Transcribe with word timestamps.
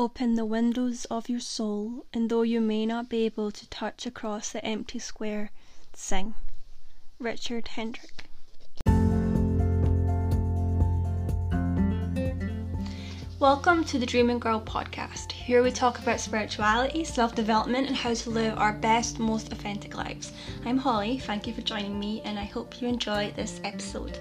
Open 0.00 0.36
the 0.36 0.44
windows 0.44 1.06
of 1.06 1.28
your 1.28 1.40
soul, 1.40 2.06
and 2.14 2.30
though 2.30 2.42
you 2.42 2.60
may 2.60 2.86
not 2.86 3.08
be 3.08 3.24
able 3.24 3.50
to 3.50 3.68
touch 3.68 4.06
across 4.06 4.52
the 4.52 4.64
empty 4.64 5.00
square, 5.00 5.50
sing. 5.92 6.36
Richard 7.18 7.66
Hendrick. 7.66 8.26
Welcome 13.40 13.82
to 13.86 13.98
the 13.98 14.06
Dreaming 14.06 14.38
Girl 14.38 14.60
podcast. 14.60 15.32
Here 15.32 15.64
we 15.64 15.72
talk 15.72 15.98
about 15.98 16.20
spirituality, 16.20 17.02
self 17.02 17.34
development, 17.34 17.88
and 17.88 17.96
how 17.96 18.14
to 18.14 18.30
live 18.30 18.56
our 18.56 18.74
best, 18.74 19.18
most 19.18 19.50
authentic 19.50 19.96
lives. 19.96 20.30
I'm 20.64 20.78
Holly, 20.78 21.18
thank 21.18 21.48
you 21.48 21.52
for 21.52 21.62
joining 21.62 21.98
me, 21.98 22.22
and 22.24 22.38
I 22.38 22.44
hope 22.44 22.80
you 22.80 22.86
enjoy 22.86 23.32
this 23.34 23.60
episode. 23.64 24.16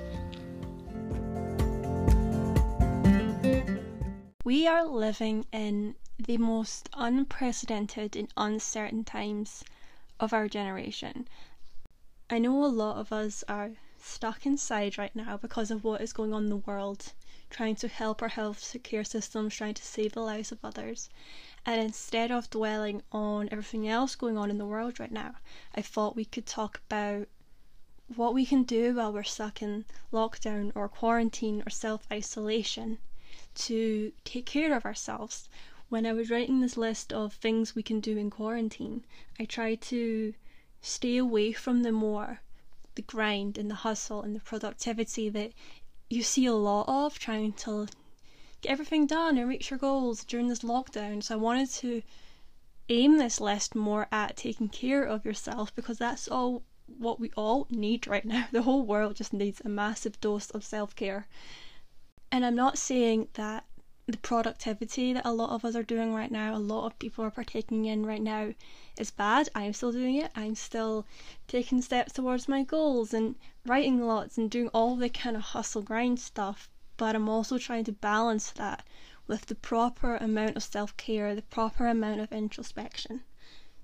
We 4.47 4.65
are 4.65 4.85
living 4.85 5.45
in 5.51 5.95
the 6.17 6.37
most 6.37 6.87
unprecedented 6.93 8.15
and 8.15 8.31
uncertain 8.37 9.03
times 9.03 9.65
of 10.21 10.31
our 10.31 10.47
generation. 10.47 11.27
I 12.29 12.39
know 12.39 12.63
a 12.63 12.67
lot 12.67 12.95
of 12.95 13.11
us 13.11 13.43
are 13.49 13.71
stuck 13.99 14.45
inside 14.45 14.97
right 14.97 15.13
now 15.13 15.35
because 15.35 15.69
of 15.69 15.83
what 15.83 15.99
is 15.99 16.13
going 16.13 16.33
on 16.33 16.45
in 16.45 16.49
the 16.49 16.55
world 16.55 17.11
trying 17.49 17.75
to 17.75 17.89
help 17.89 18.21
our 18.21 18.29
health 18.29 18.73
care 18.83 19.03
systems, 19.03 19.53
trying 19.53 19.73
to 19.73 19.83
save 19.83 20.13
the 20.13 20.21
lives 20.21 20.53
of 20.53 20.63
others. 20.63 21.09
And 21.65 21.81
instead 21.81 22.31
of 22.31 22.49
dwelling 22.49 23.01
on 23.11 23.49
everything 23.51 23.85
else 23.85 24.15
going 24.15 24.37
on 24.37 24.49
in 24.49 24.59
the 24.59 24.65
world 24.65 24.97
right 24.97 25.11
now, 25.11 25.35
I 25.75 25.81
thought 25.81 26.15
we 26.15 26.23
could 26.23 26.45
talk 26.45 26.79
about 26.89 27.27
what 28.15 28.33
we 28.33 28.45
can 28.45 28.63
do 28.63 28.95
while 28.95 29.11
we're 29.11 29.23
stuck 29.23 29.61
in 29.61 29.83
lockdown 30.13 30.71
or 30.73 30.87
quarantine 30.87 31.63
or 31.65 31.69
self 31.69 32.07
isolation 32.09 32.99
to 33.55 34.11
take 34.23 34.45
care 34.45 34.75
of 34.75 34.85
ourselves. 34.85 35.49
When 35.89 36.05
I 36.05 36.13
was 36.13 36.29
writing 36.29 36.59
this 36.59 36.77
list 36.77 37.13
of 37.13 37.33
things 37.33 37.75
we 37.75 37.83
can 37.83 37.99
do 37.99 38.17
in 38.17 38.29
quarantine, 38.29 39.05
I 39.39 39.45
tried 39.45 39.81
to 39.83 40.33
stay 40.81 41.17
away 41.17 41.53
from 41.53 41.83
the 41.83 41.91
more 41.91 42.41
the 42.95 43.01
grind 43.03 43.57
and 43.57 43.69
the 43.69 43.75
hustle 43.85 44.21
and 44.21 44.35
the 44.35 44.39
productivity 44.39 45.29
that 45.29 45.51
you 46.09 46.23
see 46.23 46.45
a 46.45 46.53
lot 46.53 46.85
of 46.87 47.19
trying 47.19 47.53
to 47.53 47.87
get 48.61 48.71
everything 48.71 49.05
done 49.05 49.37
and 49.37 49.47
reach 49.47 49.69
your 49.69 49.77
goals 49.77 50.23
during 50.23 50.47
this 50.47 50.61
lockdown. 50.61 51.21
So 51.21 51.35
I 51.35 51.37
wanted 51.37 51.69
to 51.71 52.01
aim 52.89 53.17
this 53.17 53.39
list 53.39 53.75
more 53.75 54.07
at 54.11 54.37
taking 54.37 54.69
care 54.69 55.03
of 55.03 55.25
yourself 55.25 55.75
because 55.75 55.97
that's 55.97 56.27
all 56.27 56.63
what 56.97 57.19
we 57.19 57.31
all 57.35 57.67
need 57.69 58.07
right 58.07 58.25
now. 58.33 58.47
The 58.51 58.63
whole 58.63 58.83
world 58.83 59.15
just 59.15 59.33
needs 59.33 59.61
a 59.63 59.69
massive 59.69 60.19
dose 60.19 60.49
of 60.51 60.63
self 60.63 60.95
care. 60.95 61.27
And 62.31 62.45
I'm 62.45 62.55
not 62.55 62.77
saying 62.77 63.29
that 63.33 63.65
the 64.05 64.17
productivity 64.17 65.11
that 65.11 65.25
a 65.25 65.33
lot 65.33 65.49
of 65.49 65.65
us 65.65 65.75
are 65.75 65.83
doing 65.83 66.13
right 66.13 66.31
now, 66.31 66.55
a 66.55 66.59
lot 66.59 66.85
of 66.85 66.97
people 66.97 67.25
are 67.25 67.31
partaking 67.31 67.85
in 67.85 68.05
right 68.05 68.21
now, 68.21 68.53
is 68.97 69.11
bad. 69.11 69.49
I'm 69.53 69.73
still 69.73 69.91
doing 69.91 70.15
it. 70.15 70.31
I'm 70.33 70.55
still 70.55 71.05
taking 71.47 71.81
steps 71.81 72.13
towards 72.13 72.47
my 72.47 72.63
goals 72.63 73.13
and 73.13 73.35
writing 73.65 74.01
lots 74.01 74.37
and 74.37 74.49
doing 74.49 74.69
all 74.69 74.95
the 74.95 75.09
kind 75.09 75.35
of 75.35 75.41
hustle 75.41 75.81
grind 75.81 76.19
stuff. 76.19 76.69
But 76.95 77.15
I'm 77.15 77.27
also 77.27 77.57
trying 77.57 77.83
to 77.83 77.91
balance 77.91 78.51
that 78.51 78.85
with 79.27 79.47
the 79.47 79.55
proper 79.55 80.15
amount 80.15 80.55
of 80.55 80.63
self 80.63 80.95
care, 80.95 81.35
the 81.35 81.41
proper 81.41 81.87
amount 81.87 82.21
of 82.21 82.31
introspection. 82.31 83.23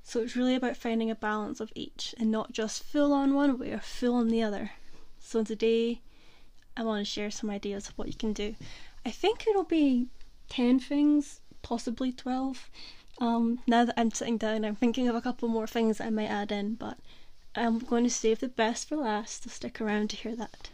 So 0.03 0.21
it's 0.21 0.36
really 0.36 0.55
about 0.55 0.77
finding 0.77 1.11
a 1.11 1.16
balance 1.16 1.59
of 1.59 1.71
each 1.75 2.16
and 2.17 2.31
not 2.31 2.53
just 2.53 2.83
full 2.83 3.14
on 3.14 3.33
one 3.33 3.58
way 3.58 3.71
or 3.71 3.80
full 3.80 4.16
on 4.16 4.30
the 4.30 4.41
other. 4.41 4.71
So 5.19 5.44
today 5.44 6.02
I 6.76 6.84
want 6.84 7.06
to 7.06 7.12
share 7.12 7.32
some 7.32 7.50
ideas 7.50 7.88
of 7.88 7.98
what 7.98 8.08
you 8.08 8.16
can 8.16 8.34
do. 8.34 8.56
I 9.06 9.12
think 9.12 9.46
it'll 9.48 9.64
be 9.64 10.08
10 10.50 10.80
things, 10.80 11.42
possibly 11.62 12.12
12. 12.12 12.70
Um, 13.20 13.60
now 13.68 13.86
that 13.86 14.00
I'm 14.00 14.12
sitting 14.12 14.38
down, 14.38 14.66
I'm 14.66 14.76
thinking 14.76 15.08
of 15.08 15.16
a 15.16 15.22
couple 15.22 15.48
more 15.48 15.68
things 15.68 16.02
I 16.02 16.10
might 16.10 16.30
add 16.30 16.52
in, 16.52 16.76
but 16.76 16.98
I'm 17.56 17.80
going 17.80 18.04
to 18.04 18.10
save 18.10 18.40
the 18.40 18.48
best 18.48 18.90
for 18.90 18.96
last, 18.96 19.44
so 19.44 19.50
stick 19.50 19.80
around 19.80 20.10
to 20.10 20.16
hear 20.16 20.36
that. 20.36 20.72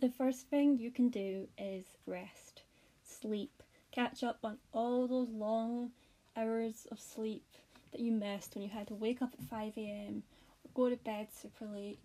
The 0.00 0.10
first 0.10 0.48
thing 0.48 0.78
you 0.78 0.90
can 0.90 1.08
do 1.08 1.48
is 1.58 1.84
rest, 2.06 2.62
sleep, 3.02 3.62
catch 3.90 4.22
up 4.22 4.38
on 4.44 4.58
all 4.72 5.08
those 5.08 5.30
long 5.30 5.90
hours 6.36 6.86
of 6.90 7.00
sleep 7.00 7.44
that 7.90 8.00
you 8.00 8.12
missed 8.12 8.54
when 8.54 8.62
you 8.62 8.70
had 8.70 8.88
to 8.88 8.94
wake 8.94 9.22
up 9.22 9.32
at 9.32 9.48
5am 9.48 10.18
or 10.18 10.70
go 10.74 10.90
to 10.90 10.96
bed 10.96 11.28
super 11.32 11.66
late. 11.66 11.98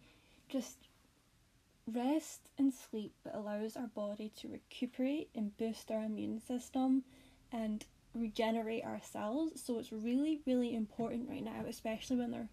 Just 0.49 0.89
Rest 1.93 2.49
and 2.57 2.71
sleep 2.71 3.15
allows 3.33 3.75
our 3.75 3.87
body 3.87 4.31
to 4.37 4.47
recuperate 4.47 5.29
and 5.33 5.57
boost 5.57 5.89
our 5.89 6.03
immune 6.03 6.39
system 6.39 7.03
and 7.51 7.83
regenerate 8.13 8.83
our 8.83 8.99
cells. 9.01 9.53
So 9.55 9.79
it's 9.79 9.91
really, 9.91 10.41
really 10.45 10.75
important 10.75 11.29
right 11.29 11.43
now, 11.43 11.65
especially 11.67 12.17
when 12.17 12.31
there 12.31 12.49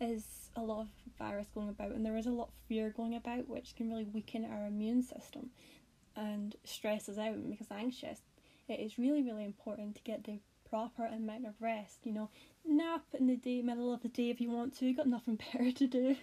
is 0.00 0.50
a 0.56 0.62
lot 0.62 0.80
of 0.80 0.88
virus 1.18 1.46
going 1.54 1.68
about 1.68 1.92
and 1.92 2.04
there 2.04 2.16
is 2.16 2.26
a 2.26 2.30
lot 2.30 2.48
of 2.48 2.54
fear 2.68 2.90
going 2.90 3.14
about, 3.14 3.48
which 3.48 3.76
can 3.76 3.88
really 3.88 4.06
weaken 4.06 4.44
our 4.44 4.66
immune 4.66 5.02
system 5.02 5.50
and 6.16 6.56
stress 6.64 7.08
us 7.08 7.18
out 7.18 7.34
and 7.34 7.48
make 7.48 7.60
us 7.60 7.70
anxious. 7.70 8.22
It 8.66 8.80
is 8.80 8.98
really, 8.98 9.22
really 9.22 9.44
important 9.44 9.94
to 9.96 10.02
get 10.02 10.24
the 10.24 10.40
proper 10.70 11.04
amount 11.04 11.46
of 11.46 11.54
rest. 11.60 11.98
You 12.04 12.12
know, 12.12 12.30
nap 12.66 13.02
in 13.18 13.26
the 13.26 13.36
day, 13.36 13.60
middle 13.60 13.92
of 13.92 14.02
the 14.02 14.08
day 14.08 14.30
if 14.30 14.40
you 14.40 14.50
want 14.50 14.78
to. 14.78 14.86
You 14.86 14.96
got 14.96 15.08
nothing 15.08 15.38
better 15.52 15.72
to 15.72 15.86
do. 15.86 16.16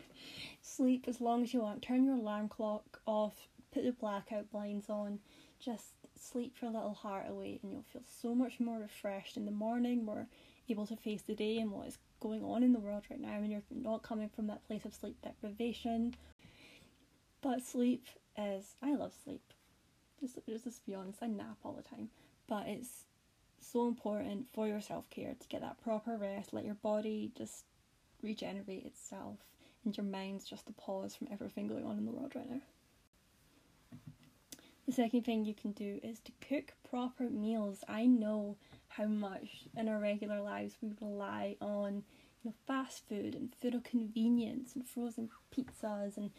Sleep 0.62 1.06
as 1.08 1.22
long 1.22 1.44
as 1.44 1.54
you 1.54 1.62
want. 1.62 1.82
Turn 1.82 2.06
your 2.06 2.16
alarm 2.16 2.50
clock 2.50 3.02
off. 3.06 3.48
Put 3.74 3.84
the 3.84 3.92
blackout 3.92 4.50
blinds 4.52 4.90
on. 4.90 5.20
Just 5.60 5.94
sleep 6.20 6.56
your 6.62 6.72
little 6.72 6.94
heart 6.94 7.26
away, 7.30 7.60
and 7.62 7.72
you'll 7.72 7.84
feel 7.84 8.04
so 8.22 8.34
much 8.34 8.60
more 8.60 8.80
refreshed 8.80 9.38
in 9.38 9.46
the 9.46 9.52
morning. 9.52 10.06
More 10.06 10.28
able 10.70 10.88
to 10.88 10.96
face 10.96 11.22
the 11.22 11.36
day 11.36 11.60
and 11.60 11.72
what 11.72 11.88
is 11.88 11.98
going 12.20 12.44
on 12.44 12.64
in 12.64 12.74
the 12.74 12.80
world 12.80 13.04
right 13.10 13.20
now, 13.20 13.34
and 13.34 13.52
you're 13.52 13.62
not 13.72 14.04
coming 14.04 14.30
from 14.30 14.48
that 14.48 14.66
place 14.68 14.86
of 14.86 14.94
sleep 14.94 15.18
deprivation. 15.22 16.16
But 17.42 17.62
sleep 17.62 18.06
is 18.38 18.76
I 18.82 18.96
love 18.96 19.14
sleep. 19.24 19.42
Just 20.20 20.40
just, 20.50 20.64
just 20.64 20.86
be 20.86 20.96
honest, 20.96 21.20
I 21.22 21.28
nap 21.28 21.58
all 21.64 21.74
the 21.74 21.84
time. 21.84 22.10
But 22.48 22.68
it's 22.68 23.07
so 23.62 23.88
important 23.88 24.48
for 24.54 24.68
your 24.68 24.82
self 24.82 25.10
care 25.10 25.36
to 25.40 25.48
get 25.48 25.62
that 25.62 25.82
proper 25.84 26.18
rest, 26.18 26.54
let 26.54 26.66
your 26.66 26.76
body 26.76 27.32
just 27.38 27.66
regenerate 28.22 28.86
itself, 28.86 29.38
and 29.86 29.96
your 29.96 30.06
mind's 30.06 30.46
just 30.46 30.70
a 30.70 30.74
pause 30.74 31.16
from 31.16 31.28
everything 31.32 31.68
going 31.68 31.86
on 31.86 31.98
in 31.98 32.06
the 32.06 32.12
world 32.12 32.34
right 32.36 32.50
now. 32.50 32.62
The 34.86 34.94
second 34.94 35.24
thing 35.24 35.44
you 35.44 35.54
can 35.54 35.72
do 35.74 36.00
is 36.02 36.20
to 36.22 36.32
cook 36.48 36.74
proper 36.90 37.30
meals. 37.30 37.84
I 37.90 38.06
know 38.06 38.56
how 38.88 39.06
much 39.06 39.66
in 39.76 39.90
our 39.90 40.00
regular 40.00 40.42
lives 40.42 40.78
we 40.82 40.92
rely 41.02 41.56
on 41.62 42.04
you 42.44 42.50
know 42.50 42.54
fast 42.66 43.08
food 43.08 43.36
and 43.36 43.54
food 43.62 43.76
of 43.76 43.84
convenience 43.84 44.74
and 44.76 44.88
frozen 44.88 45.30
pizzas 45.56 46.18
and 46.18 46.32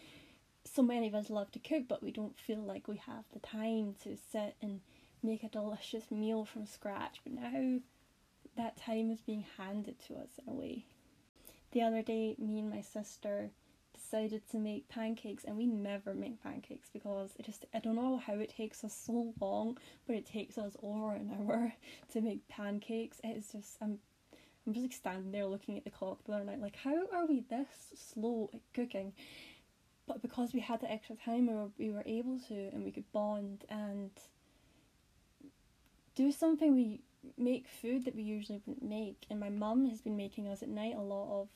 so 0.65 0.83
many 0.83 1.09
of 1.09 1.15
us 1.15 1.31
love 1.31 1.51
to 1.53 1.59
cook 1.59 1.85
but 1.89 2.03
we 2.03 2.11
don't 2.11 2.39
feel 2.39 2.59
like 2.59 2.89
we 2.89 2.97
have 2.97 3.25
the 3.33 3.39
time 3.39 3.95
to 4.03 4.17
sit 4.33 4.57
and 4.61 4.81
make 5.23 5.43
a 5.43 5.49
delicious 5.49 6.11
meal 6.11 6.45
from 6.45 6.67
scratch, 6.67 7.21
but 7.25 7.33
now 7.33 7.79
that 8.57 8.77
time 8.77 9.11
is 9.11 9.21
being 9.21 9.45
handed 9.57 9.99
to 10.07 10.15
us 10.15 10.31
in 10.45 10.53
a 10.53 10.57
way. 10.57 10.85
The 11.73 11.83
other 11.83 12.03
day, 12.03 12.35
me 12.39 12.59
and 12.61 12.71
my 12.71 12.81
sister 12.81 13.51
decided 13.95 14.49
to 14.51 14.59
make 14.59 14.89
pancakes, 14.89 15.45
and 15.45 15.57
we 15.57 15.67
never 15.67 16.15
make 16.15 16.43
pancakes 16.43 16.89
because 16.93 17.35
it 17.39 17.45
just 17.45 17.67
I 17.75 17.81
don't 17.81 17.97
know 17.97 18.19
how 18.19 18.35
it 18.35 18.55
takes 18.55 18.85
us 18.85 18.95
so 18.95 19.35
long, 19.41 19.79
but 20.07 20.17
it 20.17 20.27
takes 20.27 20.57
us 20.57 20.77
over 20.83 21.15
an 21.15 21.31
hour 21.39 21.75
to 22.13 22.21
make 22.21 22.49
pancakes. 22.49 23.21
It's 23.23 23.53
just 23.53 23.77
I'm 23.83 23.99
I'm 24.67 24.73
just 24.75 24.85
like 24.85 24.93
standing 24.93 25.33
there 25.33 25.47
looking 25.47 25.79
at 25.79 25.85
the 25.85 25.91
clock 25.91 26.19
the 26.25 26.33
other 26.33 26.45
night, 26.45 26.61
like 26.61 26.77
how 26.77 27.07
are 27.13 27.27
we 27.27 27.41
this 27.49 27.69
slow 27.95 28.51
at 28.53 28.61
cooking? 28.75 29.13
But 30.07 30.23
because 30.23 30.55
we 30.55 30.61
had 30.61 30.81
the 30.81 30.91
extra 30.91 31.17
time, 31.17 31.47
we 31.47 31.55
were, 31.55 31.69
we 31.79 31.91
were 31.91 32.03
able 32.07 32.39
to, 32.49 32.55
and 32.73 32.83
we 32.83 32.91
could 32.91 33.11
bond 33.13 33.67
and 33.69 34.11
do 36.19 36.33
something 36.33 36.75
we 36.75 37.01
make 37.37 37.69
food 37.81 38.05
that 38.05 38.17
we 38.17 38.23
usually 38.23 38.61
wouldn't 38.67 38.89
make. 38.89 39.25
And 39.31 39.39
my 39.39 39.51
mum 39.51 39.89
has 39.89 40.01
been 40.01 40.17
making 40.17 40.49
us 40.49 40.63
at 40.63 40.69
night 40.69 40.97
a 40.97 41.01
lot 41.01 41.43
of 41.43 41.49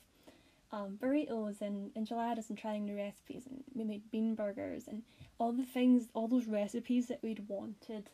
um, 0.71 0.97
burritos 1.01 1.59
and 1.61 1.91
enchiladas 1.97 2.49
and 2.49 2.57
trying 2.57 2.85
new 2.85 2.95
recipes. 2.95 3.43
And 3.45 3.61
we 3.75 3.83
made 3.83 4.09
bean 4.09 4.35
burgers 4.35 4.87
and 4.87 5.03
all 5.37 5.51
the 5.51 5.65
things, 5.65 6.07
all 6.13 6.29
those 6.29 6.47
recipes 6.47 7.07
that 7.07 7.21
we'd 7.21 7.47
wanted 7.49 8.09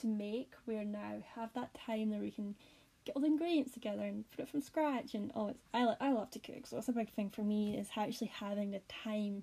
to 0.00 0.06
make. 0.06 0.52
We're 0.66 0.84
now 0.84 1.22
have 1.36 1.54
that 1.54 1.72
time 1.74 2.10
that 2.10 2.20
we 2.20 2.30
can 2.30 2.54
get 3.06 3.16
all 3.16 3.22
the 3.22 3.28
ingredients 3.28 3.72
together 3.72 4.02
and 4.02 4.30
put 4.30 4.40
it 4.40 4.50
from 4.50 4.60
scratch. 4.60 5.14
And 5.14 5.32
oh, 5.34 5.48
it's, 5.48 5.60
I 5.72 5.94
I 6.00 6.12
love 6.12 6.30
to 6.32 6.38
cook, 6.38 6.66
so 6.66 6.76
it's 6.76 6.88
a 6.88 6.92
big 6.92 7.10
thing 7.12 7.30
for 7.30 7.42
me 7.42 7.78
is 7.78 7.88
actually 7.96 8.32
having 8.38 8.72
the 8.72 8.82
time 9.04 9.42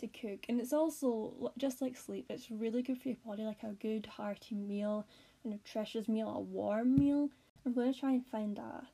to 0.00 0.08
cook. 0.08 0.44
And 0.48 0.60
it's 0.60 0.74
also 0.74 1.52
just 1.56 1.80
like 1.80 1.96
sleep. 1.96 2.26
It's 2.28 2.50
really 2.50 2.82
good 2.82 3.00
for 3.00 3.08
your 3.08 3.18
body, 3.24 3.44
like 3.44 3.62
a 3.62 3.72
good 3.72 4.06
hearty 4.06 4.54
meal 4.54 5.06
nutritious 5.44 6.08
meal, 6.08 6.28
a 6.28 6.40
warm 6.40 6.96
meal. 6.96 7.30
I'm 7.64 7.72
going 7.74 7.92
to 7.92 7.98
try 7.98 8.10
and 8.12 8.26
find 8.26 8.58
a, 8.58 8.86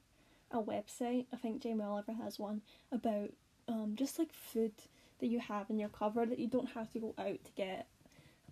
a 0.51 0.61
website, 0.63 1.27
I 1.33 1.37
think 1.37 1.63
Jamie 1.63 1.85
Oliver 1.85 2.13
has 2.13 2.39
one, 2.39 2.63
about 2.93 3.31
um, 3.69 3.93
just 3.97 4.19
like 4.19 4.33
food 4.33 4.73
that 5.21 5.27
you 5.27 5.41
have 5.41 5.69
in 5.71 5.79
your 5.79 5.89
cupboard 5.89 6.31
that 6.31 6.39
you 6.39 6.47
don't 6.49 6.71
have 6.71 6.91
to 6.93 6.99
go 7.01 7.15
out 7.19 7.45
to 7.45 7.51
get. 7.57 7.87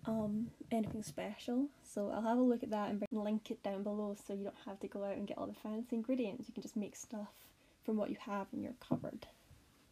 um, 0.05 0.47
anything 0.71 1.03
special. 1.03 1.67
So 1.83 2.11
I'll 2.11 2.21
have 2.21 2.37
a 2.37 2.41
look 2.41 2.63
at 2.63 2.69
that 2.71 2.89
and 2.91 3.03
link 3.11 3.51
it 3.51 3.61
down 3.63 3.83
below 3.83 4.15
so 4.15 4.33
you 4.33 4.43
don't 4.45 4.55
have 4.65 4.79
to 4.81 4.87
go 4.87 5.03
out 5.03 5.17
and 5.17 5.27
get 5.27 5.37
all 5.37 5.47
the 5.47 5.53
fancy 5.53 5.95
ingredients. 5.95 6.47
You 6.47 6.53
can 6.53 6.63
just 6.63 6.77
make 6.77 6.95
stuff 6.95 7.33
from 7.83 7.97
what 7.97 8.09
you 8.09 8.17
have 8.25 8.47
in 8.53 8.61
your 8.63 8.73
cupboard. 8.79 9.27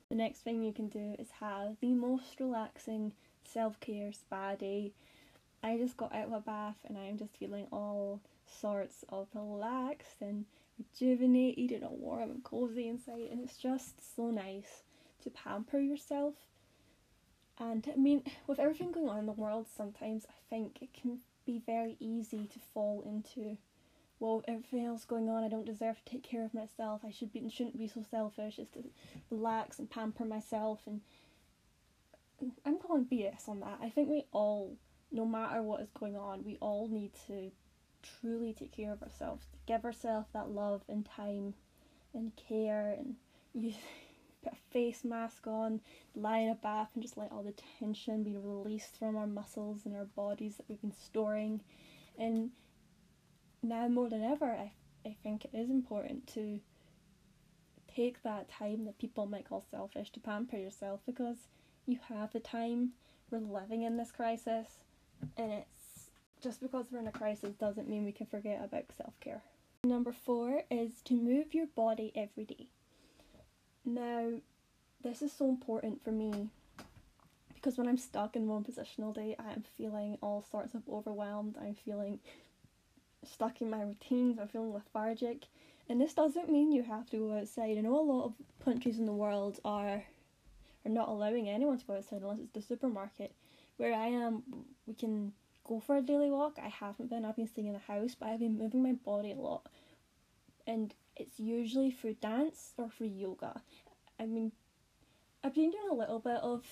The 0.09 0.15
next 0.15 0.39
thing 0.39 0.63
you 0.63 0.71
can 0.73 0.87
do 0.87 1.15
is 1.19 1.31
have 1.39 1.75
the 1.81 1.93
most 1.93 2.39
relaxing 2.39 3.13
self 3.43 3.79
care 3.79 4.13
spa 4.13 4.55
day. 4.55 4.91
I 5.65 5.77
just 5.77 5.97
got 5.97 6.13
out 6.13 6.27
of 6.27 6.33
a 6.33 6.39
bath 6.39 6.77
and 6.85 6.97
I'm 6.97 7.17
just 7.17 7.37
feeling 7.37 7.67
all 7.71 8.21
sorts 8.45 9.03
of 9.09 9.27
relaxed 9.33 10.21
and 10.21 10.45
rejuvenated 10.77 11.71
and 11.71 11.83
all 11.83 11.97
warm 11.97 12.29
and 12.31 12.43
cozy 12.43 12.87
inside, 12.87 13.29
and 13.31 13.41
it's 13.43 13.57
just 13.57 14.15
so 14.15 14.29
nice 14.29 14.83
to 15.23 15.29
pamper 15.29 15.79
yourself 15.79 16.35
and 17.57 17.87
I 17.91 17.97
mean, 17.97 18.23
with 18.47 18.59
everything 18.59 18.91
going 18.91 19.09
on 19.09 19.19
in 19.19 19.25
the 19.25 19.31
world, 19.31 19.67
sometimes 19.75 20.25
I 20.29 20.33
think 20.49 20.81
it 20.81 20.93
can 20.93 21.19
be 21.45 21.61
very 21.65 21.95
easy 21.99 22.47
to 22.47 22.59
fall 22.73 23.01
into, 23.05 23.57
well, 24.19 24.43
everything 24.47 24.85
else 24.85 25.05
going 25.05 25.29
on, 25.29 25.43
I 25.43 25.47
don't 25.47 25.65
deserve 25.65 26.03
to 26.03 26.11
take 26.11 26.23
care 26.23 26.43
of 26.43 26.53
myself. 26.53 27.01
I 27.05 27.11
should 27.11 27.31
be 27.31 27.47
shouldn't 27.49 27.77
be 27.77 27.87
so 27.87 28.03
selfish. 28.09 28.57
Just 28.57 28.73
to 28.73 28.83
relax 29.29 29.79
and 29.79 29.89
pamper 29.89 30.25
myself. 30.25 30.81
And 30.85 31.01
I'm 32.65 32.77
calling 32.77 33.05
BS 33.05 33.47
on 33.47 33.61
that. 33.61 33.79
I 33.81 33.89
think 33.89 34.09
we 34.09 34.25
all, 34.33 34.75
no 35.15 35.25
matter 35.25 35.63
what 35.63 35.79
is 35.79 35.89
going 35.97 36.17
on, 36.17 36.43
we 36.43 36.57
all 36.59 36.89
need 36.89 37.11
to 37.27 37.49
truly 38.03 38.53
take 38.53 38.73
care 38.73 38.91
of 38.91 39.01
ourselves, 39.01 39.45
give 39.65 39.85
ourselves 39.85 40.27
that 40.33 40.49
love 40.49 40.81
and 40.89 41.05
time 41.05 41.53
and 42.13 42.33
care 42.35 42.95
and 42.99 43.15
you 43.53 43.73
put 44.43 44.51
a 44.51 44.73
face 44.73 45.05
mask 45.05 45.47
on, 45.47 45.79
lie 46.15 46.39
in 46.39 46.49
a 46.49 46.55
bath, 46.55 46.89
and 46.93 47.01
just 47.01 47.17
let 47.17 47.31
all 47.31 47.43
the 47.43 47.53
tension 47.79 48.23
be 48.23 48.35
released 48.35 48.97
from 48.99 49.15
our 49.15 49.25
muscles 49.25 49.85
and 49.85 49.95
our 49.95 50.05
bodies 50.05 50.57
that 50.57 50.65
we've 50.67 50.81
been 50.81 50.91
storing. 50.91 51.61
And 52.19 52.51
now 53.63 53.87
more 53.87 54.09
than 54.09 54.21
ever, 54.23 54.51
I, 54.51 54.73
I 55.05 55.15
think 55.23 55.45
it 55.45 55.51
is 55.53 55.69
important 55.69 56.27
to 56.33 56.59
take 57.87 58.21
that 58.23 58.49
time 58.49 58.83
that 58.83 58.99
people 58.99 59.25
might 59.25 59.47
call 59.47 59.63
selfish 59.71 60.11
to 60.11 60.19
pamper 60.19 60.57
yourself 60.57 60.99
because 61.05 61.37
you 61.85 61.99
have 62.09 62.33
the 62.33 62.41
time. 62.41 62.91
We're 63.31 63.39
living 63.39 63.83
in 63.83 63.97
this 63.97 64.11
crisis, 64.11 64.67
and 65.37 65.51
it's 65.51 66.09
just 66.41 66.61
because 66.61 66.87
we're 66.91 66.99
in 66.99 67.07
a 67.07 67.11
crisis 67.11 67.55
doesn't 67.55 67.89
mean 67.89 68.05
we 68.05 68.11
can 68.11 68.27
forget 68.27 68.63
about 68.63 68.85
self 68.95 69.19
care. 69.19 69.41
Number 69.83 70.11
four 70.11 70.63
is 70.71 71.01
to 71.05 71.13
move 71.13 71.53
your 71.53 71.67
body 71.67 72.11
every 72.15 72.45
day. 72.45 72.67
Now, 73.85 74.31
this 75.03 75.21
is 75.21 75.31
so 75.31 75.47
important 75.47 76.03
for 76.03 76.11
me 76.11 76.49
because 77.53 77.77
when 77.77 77.87
I'm 77.87 77.97
stuck 77.97 78.35
in 78.35 78.47
one 78.47 78.63
position 78.63 79.03
all 79.03 79.13
day, 79.13 79.35
I 79.39 79.51
am 79.51 79.63
feeling 79.77 80.17
all 80.21 80.43
sorts 80.51 80.75
of 80.75 80.83
overwhelmed. 80.87 81.55
I'm 81.59 81.75
feeling 81.75 82.19
stuck 83.23 83.61
in 83.61 83.69
my 83.69 83.81
routines. 83.81 84.39
I'm 84.39 84.47
feeling 84.47 84.73
lethargic. 84.73 85.45
And 85.89 86.01
this 86.01 86.13
doesn't 86.13 86.49
mean 86.49 86.71
you 86.71 86.83
have 86.83 87.09
to 87.11 87.17
go 87.17 87.37
outside. 87.37 87.77
I 87.77 87.81
know 87.81 87.99
a 87.99 88.01
lot 88.01 88.25
of 88.25 88.33
countries 88.63 88.97
in 88.97 89.05
the 89.05 89.13
world 89.13 89.59
are 89.65 90.03
are 90.85 90.91
not 90.91 91.09
allowing 91.09 91.49
anyone 91.49 91.79
to 91.79 91.85
go 91.85 91.95
outside 91.95 92.21
unless 92.21 92.39
it's 92.39 92.51
the 92.53 92.61
supermarket. 92.61 93.33
Where 93.77 93.93
I 93.93 94.07
am, 94.07 94.43
we 94.85 94.93
can 94.93 95.33
go 95.65 95.79
for 95.79 95.97
a 95.97 96.01
daily 96.01 96.29
walk. 96.29 96.57
I 96.63 96.69
haven't 96.69 97.09
been. 97.09 97.25
I've 97.25 97.35
been 97.35 97.47
staying 97.47 97.67
in 97.67 97.73
the 97.73 97.79
house, 97.79 98.15
but 98.17 98.29
I've 98.29 98.39
been 98.39 98.57
moving 98.57 98.83
my 98.83 98.93
body 98.93 99.31
a 99.31 99.35
lot. 99.35 99.67
And 100.65 100.93
it's 101.15 101.39
usually 101.39 101.91
through 101.91 102.15
dance 102.15 102.73
or 102.77 102.89
through 102.89 103.07
yoga. 103.07 103.61
I 104.19 104.25
mean, 104.25 104.51
I've 105.43 105.53
been 105.53 105.71
doing 105.71 105.89
a 105.91 105.95
little 105.95 106.19
bit 106.19 106.37
of, 106.37 106.65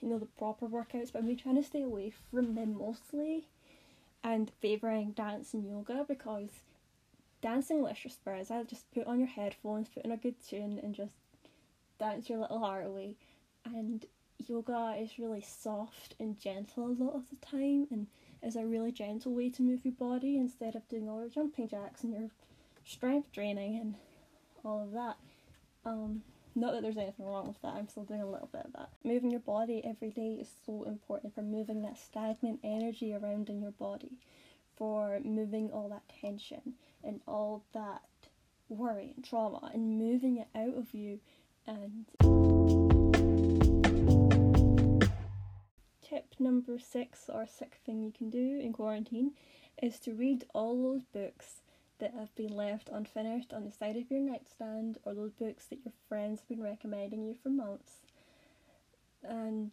you 0.00 0.08
know, 0.08 0.18
the 0.18 0.26
proper 0.26 0.66
workouts, 0.66 1.12
but 1.12 1.20
I've 1.20 1.26
been 1.26 1.36
trying 1.36 1.56
to 1.56 1.62
stay 1.62 1.82
away 1.82 2.12
from 2.30 2.54
them 2.54 2.76
mostly 2.78 3.48
and 4.24 4.50
favouring 4.60 5.12
dance 5.12 5.54
and 5.54 5.64
yoga 5.64 6.04
because 6.08 6.48
dancing 7.42 7.82
lifts 7.82 8.04
your 8.04 8.10
spirits. 8.10 8.50
I 8.50 8.62
just 8.64 8.90
put 8.92 9.06
on 9.06 9.18
your 9.18 9.28
headphones, 9.28 9.88
put 9.88 10.04
in 10.04 10.10
a 10.10 10.16
good 10.16 10.34
tune, 10.44 10.80
and 10.82 10.94
just 10.94 11.12
dance 11.98 12.28
your 12.28 12.40
little 12.40 12.58
heart 12.58 12.86
away. 12.86 13.16
And 13.64 14.04
yoga 14.46 14.96
is 14.98 15.18
really 15.18 15.42
soft 15.42 16.14
and 16.20 16.38
gentle 16.38 16.86
a 16.86 17.02
lot 17.02 17.14
of 17.14 17.28
the 17.30 17.36
time, 17.36 17.86
and 17.90 18.06
is 18.42 18.56
a 18.56 18.64
really 18.64 18.92
gentle 18.92 19.34
way 19.34 19.50
to 19.50 19.62
move 19.62 19.84
your 19.84 19.94
body 19.94 20.36
instead 20.36 20.76
of 20.76 20.86
doing 20.88 21.08
all 21.08 21.20
your 21.20 21.28
jumping 21.28 21.68
jacks 21.68 22.02
and 22.02 22.12
your 22.12 22.30
strength 22.84 23.32
training 23.32 23.78
and 23.80 23.94
all 24.64 24.82
of 24.82 24.92
that. 24.92 25.16
Um, 25.84 26.22
not 26.54 26.72
that 26.72 26.82
there's 26.82 26.96
anything 26.96 27.26
wrong 27.26 27.48
with 27.48 27.60
that, 27.62 27.74
I'm 27.74 27.88
still 27.88 28.04
doing 28.04 28.22
a 28.22 28.30
little 28.30 28.48
bit 28.50 28.64
of 28.64 28.72
that. 28.72 28.90
Moving 29.04 29.30
your 29.30 29.40
body 29.40 29.82
every 29.84 30.10
day 30.10 30.38
is 30.40 30.48
so 30.64 30.84
important 30.84 31.34
for 31.34 31.42
moving 31.42 31.82
that 31.82 31.98
stagnant 31.98 32.60
energy 32.64 33.14
around 33.14 33.48
in 33.48 33.60
your 33.60 33.72
body, 33.72 34.12
for 34.76 35.20
moving 35.24 35.70
all 35.70 35.88
that 35.88 36.02
tension 36.20 36.74
and 37.04 37.20
all 37.26 37.62
that 37.72 38.02
worry 38.68 39.12
and 39.14 39.24
trauma 39.24 39.70
and 39.72 39.98
moving 39.98 40.38
it 40.38 40.48
out 40.56 40.76
of 40.76 40.92
you 40.92 41.20
and 41.66 42.55
tip 46.08 46.34
number 46.38 46.78
six 46.78 47.28
or 47.28 47.46
sixth 47.46 47.80
thing 47.84 48.02
you 48.02 48.12
can 48.12 48.30
do 48.30 48.60
in 48.60 48.72
quarantine 48.72 49.32
is 49.82 49.98
to 50.00 50.14
read 50.14 50.44
all 50.54 50.82
those 50.82 51.04
books 51.04 51.62
that 51.98 52.14
have 52.14 52.34
been 52.34 52.54
left 52.54 52.88
unfinished 52.92 53.52
on 53.52 53.64
the 53.64 53.70
side 53.70 53.96
of 53.96 54.10
your 54.10 54.20
nightstand 54.20 54.98
or 55.04 55.14
those 55.14 55.32
books 55.32 55.66
that 55.66 55.84
your 55.84 55.92
friends 56.08 56.40
have 56.40 56.48
been 56.48 56.62
recommending 56.62 57.24
you 57.24 57.34
for 57.42 57.48
months. 57.48 58.00
And 59.22 59.70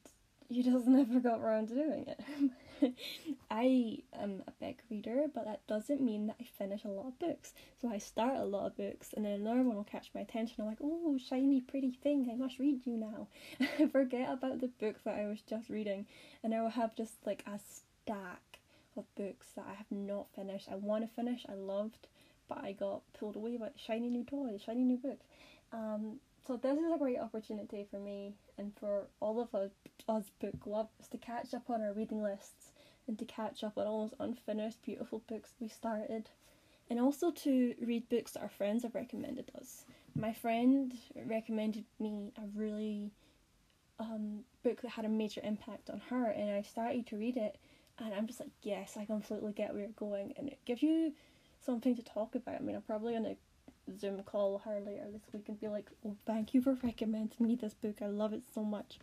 you 0.55 0.63
just 0.63 0.87
never 0.87 1.19
got 1.19 1.39
around 1.39 1.69
to 1.69 1.75
doing 1.75 2.05
it. 2.07 2.93
I 3.51 3.99
am 4.19 4.43
a 4.47 4.51
big 4.59 4.81
reader, 4.89 5.25
but 5.33 5.45
that 5.45 5.65
doesn't 5.67 6.01
mean 6.01 6.27
that 6.27 6.35
I 6.39 6.45
finish 6.57 6.83
a 6.83 6.89
lot 6.89 7.07
of 7.07 7.19
books. 7.19 7.53
So 7.81 7.89
I 7.89 7.97
start 7.97 8.37
a 8.37 8.43
lot 8.43 8.67
of 8.67 8.77
books, 8.77 9.13
and 9.15 9.25
then 9.25 9.33
another 9.33 9.63
one 9.63 9.75
will 9.75 9.83
catch 9.83 10.09
my 10.13 10.21
attention. 10.21 10.55
I'm 10.59 10.67
like, 10.67 10.79
oh, 10.83 11.17
shiny, 11.17 11.61
pretty 11.61 11.91
thing, 11.91 12.29
I 12.31 12.35
must 12.35 12.59
read 12.59 12.85
you 12.85 12.97
now. 12.97 13.27
I 13.79 13.87
forget 13.87 14.31
about 14.31 14.61
the 14.61 14.67
book 14.67 14.97
that 15.05 15.19
I 15.19 15.25
was 15.25 15.41
just 15.41 15.69
reading, 15.69 16.05
and 16.43 16.53
I 16.53 16.61
will 16.61 16.69
have 16.69 16.95
just 16.95 17.13
like 17.25 17.43
a 17.47 17.59
stack 17.59 18.59
of 18.97 19.05
books 19.15 19.47
that 19.55 19.65
I 19.69 19.73
have 19.75 19.91
not 19.91 20.27
finished. 20.35 20.67
I 20.71 20.75
want 20.75 21.03
to 21.03 21.15
finish, 21.15 21.45
I 21.49 21.53
loved, 21.53 22.07
but 22.47 22.63
I 22.63 22.73
got 22.73 23.01
pulled 23.13 23.35
away 23.35 23.57
by 23.57 23.69
shiny 23.75 24.09
new 24.09 24.23
toys, 24.23 24.61
shiny 24.65 24.83
new 24.83 24.97
books. 24.97 25.25
Um, 25.71 26.19
so 26.45 26.57
this 26.57 26.77
is 26.77 26.91
a 26.91 26.97
great 26.97 27.19
opportunity 27.19 27.87
for 27.89 27.99
me 27.99 28.33
and 28.57 28.73
for 28.77 29.07
all 29.21 29.39
of 29.39 29.55
us, 29.55 29.71
us 30.09 30.25
book 30.41 30.65
lovers 30.65 31.07
to 31.09 31.17
catch 31.17 31.53
up 31.53 31.69
on 31.69 31.81
our 31.81 31.93
reading 31.93 32.21
lists 32.21 32.71
and 33.07 33.17
to 33.17 33.25
catch 33.25 33.63
up 33.63 33.77
on 33.77 33.87
all 33.87 34.01
those 34.01 34.19
unfinished 34.19 34.81
beautiful 34.83 35.23
books 35.27 35.53
we 35.59 35.69
started 35.69 36.29
and 36.89 36.99
also 36.99 37.31
to 37.31 37.73
read 37.81 38.09
books 38.09 38.33
that 38.33 38.41
our 38.41 38.49
friends 38.49 38.83
have 38.83 38.93
recommended 38.93 39.51
us. 39.57 39.85
My 40.15 40.33
friend 40.33 40.93
recommended 41.15 41.85
me 41.99 42.33
a 42.37 42.45
really 42.55 43.11
um, 43.99 44.41
book 44.63 44.81
that 44.81 44.89
had 44.89 45.05
a 45.05 45.09
major 45.09 45.41
impact 45.43 45.89
on 45.89 46.01
her 46.09 46.25
and 46.25 46.51
I 46.51 46.61
started 46.61 47.07
to 47.07 47.17
read 47.17 47.37
it 47.37 47.57
and 47.99 48.13
I'm 48.13 48.27
just 48.27 48.41
like 48.41 48.49
yes 48.63 48.97
I 48.99 49.05
completely 49.05 49.53
get 49.53 49.71
where 49.71 49.83
you're 49.83 49.91
going 49.91 50.33
and 50.37 50.49
it 50.49 50.59
gives 50.65 50.83
you 50.83 51.13
something 51.65 51.95
to 51.95 52.03
talk 52.03 52.35
about. 52.35 52.55
I 52.55 52.59
mean 52.59 52.75
I'm 52.75 52.81
probably 52.81 53.13
gonna 53.13 53.35
Zoom 53.99 54.23
call 54.23 54.59
her 54.65 54.79
later 54.79 55.05
this 55.11 55.21
week 55.33 55.49
and 55.49 55.59
be 55.59 55.67
like, 55.67 55.89
"Oh, 56.05 56.15
thank 56.25 56.53
you 56.53 56.61
for 56.61 56.77
recommending 56.83 57.37
me 57.39 57.55
this 57.55 57.73
book. 57.73 58.01
I 58.01 58.07
love 58.07 58.33
it 58.33 58.43
so 58.53 58.63
much." 58.63 58.99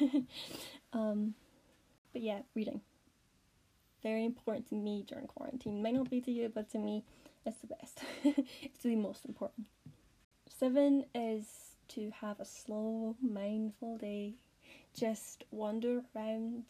um, 0.92 1.34
but 2.12 2.22
yeah, 2.22 2.40
reading 2.54 2.80
very 4.04 4.24
important 4.24 4.68
to 4.68 4.74
me 4.76 5.04
during 5.08 5.26
quarantine. 5.26 5.82
Might 5.82 5.94
not 5.94 6.10
be 6.10 6.20
to 6.20 6.30
you, 6.30 6.52
but 6.54 6.70
to 6.72 6.78
me, 6.78 7.02
it's 7.44 7.58
the 7.58 7.66
best. 7.66 8.00
it's 8.62 8.82
the 8.82 8.94
most 8.94 9.24
important. 9.24 9.66
Seven 10.46 11.06
is 11.14 11.46
to 11.88 12.12
have 12.20 12.38
a 12.38 12.44
slow, 12.44 13.16
mindful 13.20 13.96
day. 13.96 14.34
Just 14.94 15.44
wander 15.50 16.02
around, 16.14 16.64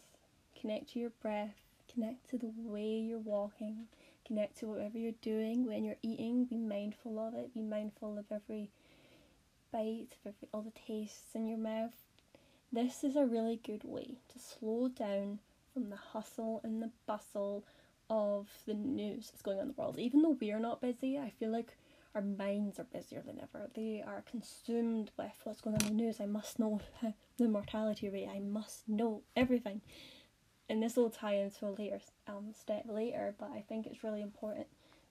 connect 0.59 0.93
to 0.93 1.01
your 1.01 1.11
breath, 1.21 1.57
connect 1.93 2.31
to 2.31 2.39
the 2.39 2.53
way 2.57 3.01
you're 3.01 3.19
walking 3.19 3.89
connect 4.27 4.59
to 4.59 4.67
whatever 4.67 4.99
you're 4.99 5.13
doing 5.23 5.67
when 5.67 5.85
you're 5.85 5.97
eating 6.03 6.45
be 6.45 6.57
mindful 6.57 7.19
of 7.19 7.35
it 7.35 7.53
be 7.55 7.63
mindful 7.63 8.19
of 8.19 8.25
every 8.31 8.71
bite 9.75 10.17
of 10.25 10.35
every 10.35 10.49
all 10.53 10.63
the 10.63 10.71
tastes 10.71 11.35
in 11.35 11.49
your 11.49 11.59
mouth. 11.59 11.95
This 12.73 13.03
is 13.03 13.17
a 13.17 13.27
really 13.27 13.61
good 13.65 13.83
way 13.85 14.19
to 14.33 14.39
slow 14.39 14.89
down 14.89 15.41
from 15.73 15.91
the 15.91 15.97
hustle 15.97 16.61
and 16.63 16.81
the 16.81 16.91
bustle 17.07 17.65
of 18.09 18.49
the 18.67 18.75
news 18.75 19.31
that's 19.31 19.43
going 19.43 19.59
on 19.59 19.63
in 19.63 19.69
the 19.69 19.75
world. 19.75 19.99
Even 19.99 20.23
though 20.23 20.37
we're 20.41 20.61
not 20.61 20.81
busy 20.81 21.19
i 21.19 21.31
feel 21.31 21.51
like 21.51 21.77
our 22.15 22.23
minds 22.23 22.79
are 22.79 22.85
busier 22.85 23.23
than 23.27 23.41
ever. 23.41 23.69
They 23.75 24.05
are 24.07 24.23
consumed 24.31 25.11
with 25.19 25.33
what's 25.43 25.61
going 25.61 25.75
on 25.75 25.83
in 25.83 25.97
the 25.97 26.03
news. 26.05 26.21
I 26.21 26.27
must 26.27 26.61
know 26.61 26.81
the 27.39 27.49
mortality 27.49 28.09
rate. 28.09 28.29
I 28.33 28.39
must 28.39 28.89
know 28.89 29.23
everything 29.35 29.81
and 30.69 30.83
this 30.83 30.97
will 30.97 31.11
tie 31.11 31.35
into 31.35 31.67
a 31.67 31.71
later 31.79 32.01
um, 32.27 32.53
step 32.59 32.85
later, 32.89 33.35
but 33.39 33.51
I 33.55 33.61
think 33.61 33.87
it's 33.87 34.03
really 34.05 34.23
important 34.23 34.67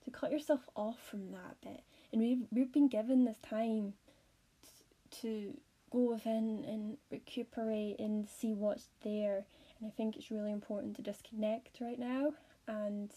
to 0.05 0.11
cut 0.11 0.31
yourself 0.31 0.61
off 0.75 0.97
from 0.99 1.31
that 1.31 1.55
bit. 1.63 1.83
And 2.11 2.21
we've 2.21 2.45
we've 2.51 2.71
been 2.71 2.87
given 2.87 3.25
this 3.25 3.37
time 3.37 3.93
t- 4.63 5.19
to 5.21 5.57
go 5.91 5.99
within 6.11 6.65
and 6.67 6.97
recuperate 7.11 7.99
and 7.99 8.27
see 8.27 8.53
what's 8.53 8.87
there 9.03 9.45
And 9.79 9.87
I 9.87 9.91
think 9.95 10.15
it's 10.15 10.31
really 10.31 10.51
important 10.51 10.95
to 10.95 11.01
disconnect 11.01 11.79
right 11.79 11.99
now 11.99 12.33
and 12.67 13.11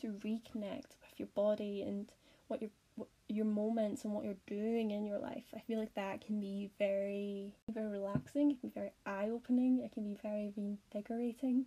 to 0.00 0.08
reconnect 0.24 0.96
with 1.02 1.18
your 1.18 1.28
body 1.34 1.82
and 1.82 2.06
what 2.48 2.60
your 2.60 2.70
what 2.96 3.08
your 3.28 3.46
moments 3.46 4.04
and 4.04 4.12
what 4.12 4.24
you're 4.24 4.34
doing 4.46 4.90
in 4.90 5.06
your 5.06 5.18
life. 5.18 5.44
I 5.54 5.60
feel 5.60 5.78
like 5.78 5.94
that 5.94 6.24
can 6.24 6.40
be 6.40 6.70
very 6.78 7.54
very 7.70 7.88
relaxing, 7.88 8.50
it 8.50 8.60
can 8.60 8.68
be 8.70 8.74
very 8.74 8.92
eye 9.06 9.28
opening, 9.30 9.80
it 9.84 9.92
can 9.92 10.04
be 10.04 10.18
very 10.22 10.52
reinvigorating. 10.56 11.66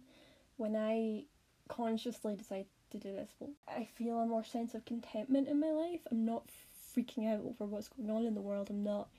When 0.57 0.75
I 0.75 1.23
consciously 1.67 2.35
decide 2.35 2.65
to 2.91 2.97
do 2.97 3.11
this, 3.13 3.29
I 3.67 3.87
feel 3.95 4.19
a 4.19 4.25
more 4.25 4.43
sense 4.43 4.73
of 4.75 4.85
contentment 4.85 5.47
in 5.47 5.59
my 5.59 5.71
life. 5.71 6.01
I'm 6.11 6.25
not 6.25 6.49
freaking 6.95 7.31
out 7.31 7.41
over 7.43 7.65
what's 7.65 7.87
going 7.87 8.09
on 8.09 8.25
in 8.25 8.35
the 8.35 8.41
world. 8.41 8.69
I'm 8.69 8.83
not 8.83 9.09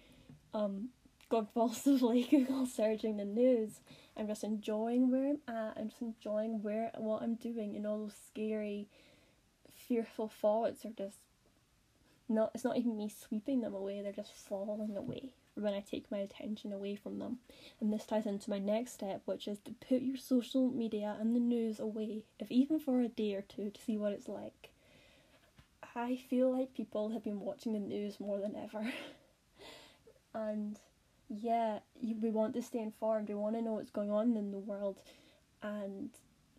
um 0.52 0.90
convulsively 1.30 2.28
Google 2.30 2.66
searching 2.66 3.16
the 3.16 3.24
news. 3.24 3.80
I'm 4.16 4.28
just 4.28 4.44
enjoying 4.44 5.10
where 5.10 5.30
I'm 5.30 5.40
at. 5.48 5.76
I'm 5.76 5.88
just 5.88 6.02
enjoying 6.02 6.62
where 6.62 6.92
what 6.96 7.22
I'm 7.22 7.34
doing, 7.34 7.74
and 7.74 7.86
all 7.86 7.98
those 7.98 8.14
scary, 8.28 8.88
fearful 9.88 10.28
thoughts 10.28 10.84
are 10.84 10.90
just 10.90 11.18
not. 12.28 12.52
It's 12.54 12.64
not 12.64 12.76
even 12.76 12.96
me 12.96 13.08
sweeping 13.08 13.60
them 13.62 13.74
away. 13.74 14.02
They're 14.02 14.12
just 14.12 14.34
falling 14.34 14.96
away 14.96 15.32
when 15.54 15.74
I 15.74 15.80
take 15.80 16.10
my 16.10 16.18
attention 16.18 16.72
away 16.72 16.96
from 16.96 17.18
them. 17.18 17.38
And 17.80 17.92
this 17.92 18.06
ties 18.06 18.26
into 18.26 18.50
my 18.50 18.58
next 18.58 18.94
step, 18.94 19.22
which 19.24 19.46
is 19.46 19.58
to 19.60 19.72
put 19.72 20.02
your 20.02 20.16
social 20.16 20.68
media 20.68 21.16
and 21.20 21.34
the 21.34 21.40
news 21.40 21.78
away, 21.78 22.22
if 22.38 22.50
even 22.50 22.78
for 22.78 23.00
a 23.00 23.08
day 23.08 23.34
or 23.34 23.42
two, 23.42 23.70
to 23.70 23.80
see 23.80 23.96
what 23.96 24.12
it's 24.12 24.28
like. 24.28 24.70
I 25.94 26.16
feel 26.16 26.56
like 26.56 26.74
people 26.74 27.10
have 27.10 27.22
been 27.22 27.40
watching 27.40 27.72
the 27.72 27.78
news 27.78 28.18
more 28.18 28.40
than 28.40 28.56
ever. 28.56 28.92
and 30.34 30.78
yeah, 31.28 31.80
we 32.02 32.30
want 32.30 32.54
to 32.54 32.62
stay 32.62 32.80
informed. 32.80 33.28
We 33.28 33.34
want 33.34 33.54
to 33.54 33.62
know 33.62 33.74
what's 33.74 33.90
going 33.90 34.10
on 34.10 34.36
in 34.36 34.50
the 34.50 34.58
world, 34.58 35.00
and 35.62 36.10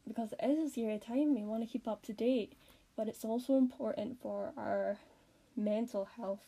because 0.08 0.34
it 0.34 0.50
is 0.50 0.70
a 0.70 0.72
scary 0.72 1.00
time, 1.00 1.36
we 1.36 1.44
want 1.44 1.64
to 1.64 1.70
keep 1.70 1.88
up 1.88 2.04
to 2.04 2.14
date. 2.14 2.54
But 2.96 3.10
it's 3.10 3.26
also 3.26 3.58
important 3.58 4.22
for 4.22 4.54
our 4.58 4.98
mental 5.56 6.06
health 6.18 6.46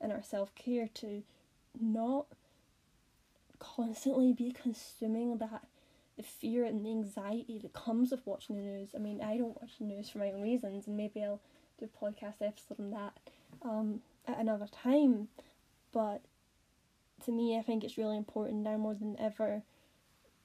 and 0.00 0.12
our 0.12 0.22
self 0.22 0.54
care 0.54 0.88
to 0.94 1.22
not 1.78 2.26
constantly 3.58 4.32
be 4.32 4.52
consuming 4.52 5.38
that 5.38 5.64
the 6.16 6.22
fear 6.22 6.64
and 6.64 6.84
the 6.84 6.90
anxiety 6.90 7.58
that 7.58 7.72
comes 7.72 8.10
with 8.10 8.26
watching 8.26 8.56
the 8.56 8.62
news. 8.62 8.90
I 8.94 8.98
mean, 8.98 9.22
I 9.22 9.36
don't 9.36 9.60
watch 9.60 9.78
the 9.78 9.84
news 9.84 10.10
for 10.10 10.18
my 10.18 10.30
own 10.30 10.42
reasons, 10.42 10.86
and 10.86 10.96
maybe 10.96 11.22
I'll 11.22 11.40
do 11.78 11.86
a 11.86 12.04
podcast 12.04 12.42
episode 12.42 12.78
on 12.78 12.90
that 12.90 13.12
um, 13.62 14.00
at 14.26 14.38
another 14.38 14.66
time. 14.66 15.28
But 15.92 16.20
to 17.24 17.32
me, 17.32 17.58
I 17.58 17.62
think 17.62 17.84
it's 17.84 17.98
really 17.98 18.16
important 18.16 18.62
now 18.62 18.76
more 18.76 18.94
than 18.94 19.18
ever. 19.18 19.62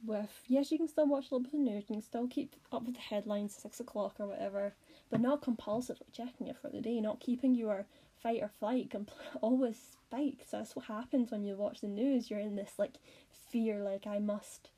With 0.05 0.29
yes, 0.47 0.71
you 0.71 0.77
can 0.77 0.87
still 0.87 1.07
watch 1.07 1.31
a 1.31 1.35
little 1.35 1.39
bit 1.39 1.53
of 1.53 1.59
news, 1.59 1.85
you 1.89 1.95
can 1.95 2.01
still 2.01 2.27
keep 2.27 2.55
up 2.71 2.85
with 2.85 2.95
the 2.95 3.01
headlines 3.01 3.55
six 3.55 3.79
o'clock 3.79 4.15
or 4.19 4.27
whatever, 4.27 4.73
but 5.09 5.19
not 5.19 5.41
compulsively 5.41 6.11
checking 6.13 6.47
it 6.47 6.57
for 6.61 6.69
the 6.69 6.81
day, 6.81 7.01
not 7.01 7.19
keeping 7.19 7.55
your 7.55 7.85
fight 8.25 8.41
or 8.41 8.49
flight 8.59 8.89
compl- 8.89 9.13
always 9.41 9.77
spiked. 9.77 10.49
So 10.49 10.57
that's 10.57 10.75
what 10.75 10.85
happens 10.85 11.29
when 11.29 11.43
you 11.43 11.55
watch 11.55 11.81
the 11.81 11.87
news. 11.87 12.31
You're 12.31 12.39
in 12.39 12.55
this 12.55 12.73
like 12.79 12.95
fear, 13.29 13.83
like 13.83 14.07
I 14.07 14.17
must 14.17 14.69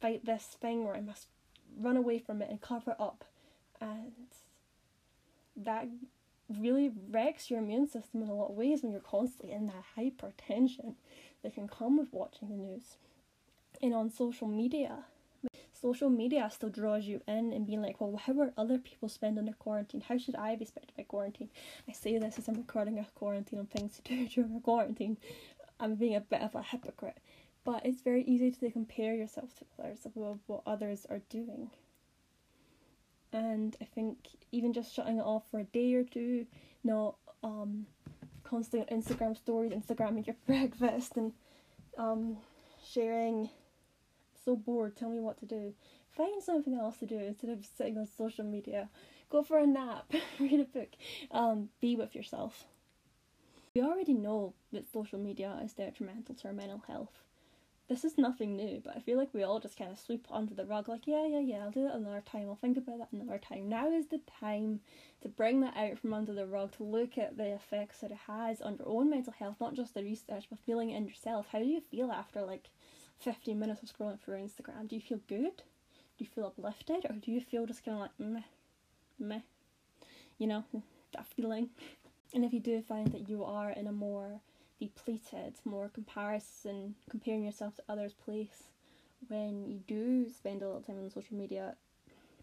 fight 0.00 0.24
this 0.24 0.56
thing 0.60 0.80
or 0.80 0.96
I 0.96 1.00
must 1.00 1.28
run 1.80 1.96
away 1.96 2.18
from 2.18 2.42
it 2.42 2.50
and 2.50 2.60
cover 2.60 2.96
up, 2.98 3.24
and 3.80 4.12
that 5.56 5.86
really 6.48 6.90
wrecks 7.10 7.50
your 7.50 7.60
immune 7.60 7.86
system 7.86 8.22
in 8.22 8.28
a 8.28 8.34
lot 8.34 8.50
of 8.50 8.56
ways 8.56 8.82
when 8.82 8.90
you're 8.90 9.00
constantly 9.00 9.52
in 9.52 9.66
that 9.68 9.84
hypertension 9.96 10.94
that 11.42 11.54
can 11.54 11.68
come 11.68 11.98
with 11.98 12.12
watching 12.12 12.48
the 12.48 12.56
news. 12.56 12.96
And 13.80 13.94
on 13.94 14.10
social 14.10 14.48
media, 14.48 15.04
social 15.80 16.10
media 16.10 16.48
still 16.52 16.70
draws 16.70 17.04
you 17.04 17.20
in 17.28 17.52
and 17.52 17.66
being 17.66 17.82
like, 17.82 18.00
well, 18.00 18.16
how 18.16 18.38
are 18.40 18.52
other 18.56 18.78
people 18.78 19.08
spending 19.08 19.44
their 19.44 19.54
quarantine? 19.54 20.00
How 20.00 20.18
should 20.18 20.36
I 20.36 20.56
be 20.56 20.64
spending 20.64 20.92
my 20.96 21.04
quarantine? 21.04 21.50
I 21.88 21.92
say 21.92 22.18
this 22.18 22.38
as 22.38 22.48
I'm 22.48 22.56
recording 22.56 22.98
a 22.98 23.06
quarantine 23.14 23.58
on 23.58 23.66
things 23.66 23.96
to 23.96 24.02
do 24.02 24.28
during 24.34 24.56
a 24.56 24.60
quarantine. 24.60 25.16
I'm 25.80 25.94
being 25.94 26.16
a 26.16 26.20
bit 26.20 26.42
of 26.42 26.54
a 26.54 26.62
hypocrite. 26.62 27.18
But 27.64 27.84
it's 27.84 28.02
very 28.02 28.24
easy 28.24 28.50
to 28.50 28.70
compare 28.70 29.14
yourself 29.14 29.54
to 29.56 29.64
others 29.78 30.06
of 30.06 30.12
what 30.46 30.62
others 30.66 31.06
are 31.10 31.20
doing. 31.28 31.70
And 33.32 33.76
I 33.80 33.84
think 33.84 34.16
even 34.52 34.72
just 34.72 34.94
shutting 34.94 35.18
it 35.18 35.24
off 35.24 35.44
for 35.50 35.60
a 35.60 35.64
day 35.64 35.92
or 35.94 36.02
two, 36.02 36.46
not 36.82 37.16
um, 37.44 37.86
constantly 38.42 38.90
on 38.90 39.02
Instagram 39.02 39.36
stories, 39.36 39.72
Instagramming 39.72 40.26
your 40.26 40.36
breakfast, 40.46 41.16
and 41.16 41.32
um, 41.98 42.38
sharing. 42.84 43.50
So 44.48 44.56
bored. 44.56 44.96
Tell 44.96 45.10
me 45.10 45.20
what 45.20 45.36
to 45.40 45.44
do. 45.44 45.74
Find 46.08 46.42
something 46.42 46.72
else 46.72 46.96
to 47.00 47.06
do 47.06 47.18
instead 47.18 47.50
of 47.50 47.66
sitting 47.76 47.98
on 47.98 48.06
social 48.06 48.46
media. 48.46 48.88
Go 49.28 49.42
for 49.42 49.58
a 49.58 49.66
nap. 49.66 50.10
Read 50.40 50.60
a 50.60 50.64
book. 50.64 50.88
Um, 51.30 51.68
be 51.82 51.96
with 51.96 52.14
yourself. 52.14 52.64
We 53.74 53.82
already 53.82 54.14
know 54.14 54.54
that 54.72 54.90
social 54.90 55.18
media 55.18 55.60
is 55.62 55.74
detrimental 55.74 56.34
to 56.34 56.48
our 56.48 56.54
mental 56.54 56.82
health 56.88 57.12
this 57.88 58.04
is 58.04 58.18
nothing 58.18 58.54
new, 58.54 58.82
but 58.84 58.94
I 58.96 59.00
feel 59.00 59.16
like 59.16 59.32
we 59.32 59.42
all 59.42 59.60
just 59.60 59.78
kind 59.78 59.90
of 59.90 59.98
sweep 59.98 60.26
under 60.30 60.54
the 60.54 60.66
rug, 60.66 60.88
like, 60.88 61.06
yeah, 61.06 61.26
yeah, 61.26 61.40
yeah, 61.40 61.64
I'll 61.64 61.70
do 61.70 61.84
that 61.84 61.94
another 61.94 62.20
time, 62.20 62.46
I'll 62.48 62.56
think 62.56 62.76
about 62.76 62.98
that 62.98 63.12
another 63.12 63.38
time. 63.38 63.68
Now 63.68 63.90
is 63.90 64.08
the 64.08 64.20
time 64.40 64.80
to 65.22 65.28
bring 65.28 65.60
that 65.62 65.74
out 65.74 65.98
from 65.98 66.12
under 66.12 66.34
the 66.34 66.46
rug, 66.46 66.72
to 66.76 66.84
look 66.84 67.16
at 67.16 67.38
the 67.38 67.54
effects 67.54 68.00
that 68.00 68.10
it 68.10 68.18
has 68.26 68.60
on 68.60 68.76
your 68.76 68.88
own 68.88 69.08
mental 69.08 69.32
health, 69.32 69.56
not 69.58 69.74
just 69.74 69.94
the 69.94 70.02
research, 70.02 70.48
but 70.50 70.58
feeling 70.66 70.90
it 70.90 70.98
in 70.98 71.06
yourself. 71.06 71.46
How 71.50 71.60
do 71.60 71.64
you 71.64 71.80
feel 71.80 72.12
after 72.12 72.42
like 72.42 72.68
15 73.20 73.58
minutes 73.58 73.82
of 73.82 73.88
scrolling 73.88 74.20
through 74.20 74.38
Instagram? 74.38 74.88
Do 74.88 74.96
you 74.96 75.02
feel 75.02 75.20
good? 75.28 75.56
Do 75.56 76.24
you 76.24 76.26
feel 76.26 76.46
uplifted? 76.46 77.04
Or 77.08 77.14
do 77.14 77.30
you 77.30 77.40
feel 77.40 77.66
just 77.66 77.84
kind 77.84 77.96
of 77.96 78.02
like, 78.02 78.18
meh, 78.18 78.40
meh? 79.18 79.40
You 80.38 80.46
know, 80.46 80.64
that 81.12 81.26
feeling. 81.26 81.70
And 82.34 82.44
if 82.44 82.52
you 82.52 82.60
do 82.60 82.82
find 82.82 83.08
that 83.12 83.28
you 83.28 83.44
are 83.44 83.70
in 83.70 83.86
a 83.86 83.92
more 83.92 84.40
depleted, 84.78 85.54
more 85.64 85.88
comparison, 85.88 86.94
comparing 87.10 87.44
yourself 87.44 87.76
to 87.76 87.82
others' 87.88 88.12
place 88.12 88.64
when 89.26 89.66
you 89.66 89.80
do 89.86 90.28
spend 90.30 90.62
a 90.62 90.68
lot 90.68 90.76
of 90.76 90.86
time 90.86 90.98
on 91.02 91.10
social 91.10 91.36
media, 91.36 91.74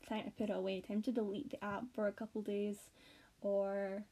time 0.08 0.25
to 0.25 0.32
put 0.32 0.50
it 0.50 0.55
away, 0.55 0.82
time 0.82 1.01
to 1.03 1.12
delete 1.12 1.51
the 1.51 1.63
app 1.63 1.84
for 1.94 2.08
a 2.08 2.12
couple 2.12 2.41
days, 2.41 2.89
or 3.41 4.03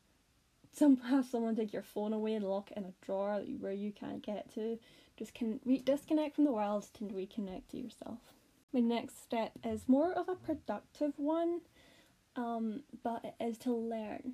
some 0.71 0.97
have 0.97 1.25
someone 1.25 1.55
take 1.55 1.73
your 1.73 1.83
phone 1.83 2.13
away 2.13 2.33
and 2.33 2.45
lock 2.45 2.71
it 2.71 2.77
in 2.77 2.85
a 2.85 2.93
drawer 3.05 3.41
where 3.59 3.73
you 3.73 3.91
can't 3.91 4.25
get 4.25 4.53
to. 4.55 4.79
Just 5.17 5.33
can 5.33 5.59
re- 5.65 5.79
disconnect 5.79 6.35
from 6.35 6.45
the 6.45 6.51
world 6.51 6.87
to 6.95 7.05
reconnect 7.05 7.67
to 7.69 7.77
yourself. 7.77 8.19
My 8.73 8.79
next 8.79 9.21
step 9.23 9.51
is 9.63 9.87
more 9.87 10.11
of 10.13 10.27
a 10.27 10.35
productive 10.35 11.13
one, 11.17 11.61
um, 12.35 12.81
but 13.03 13.23
it 13.23 13.35
is 13.39 13.57
to 13.59 13.73
learn. 13.73 14.33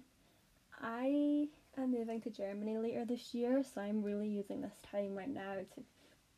I 0.81 1.50
I'm 1.77 1.91
moving 1.91 2.21
to 2.21 2.29
Germany 2.29 2.77
later 2.77 3.05
this 3.05 3.33
year, 3.33 3.63
so 3.63 3.81
I'm 3.81 4.03
really 4.03 4.29
using 4.29 4.62
this 4.62 4.77
time 4.89 5.15
right 5.15 5.29
now 5.29 5.55
to 5.55 5.83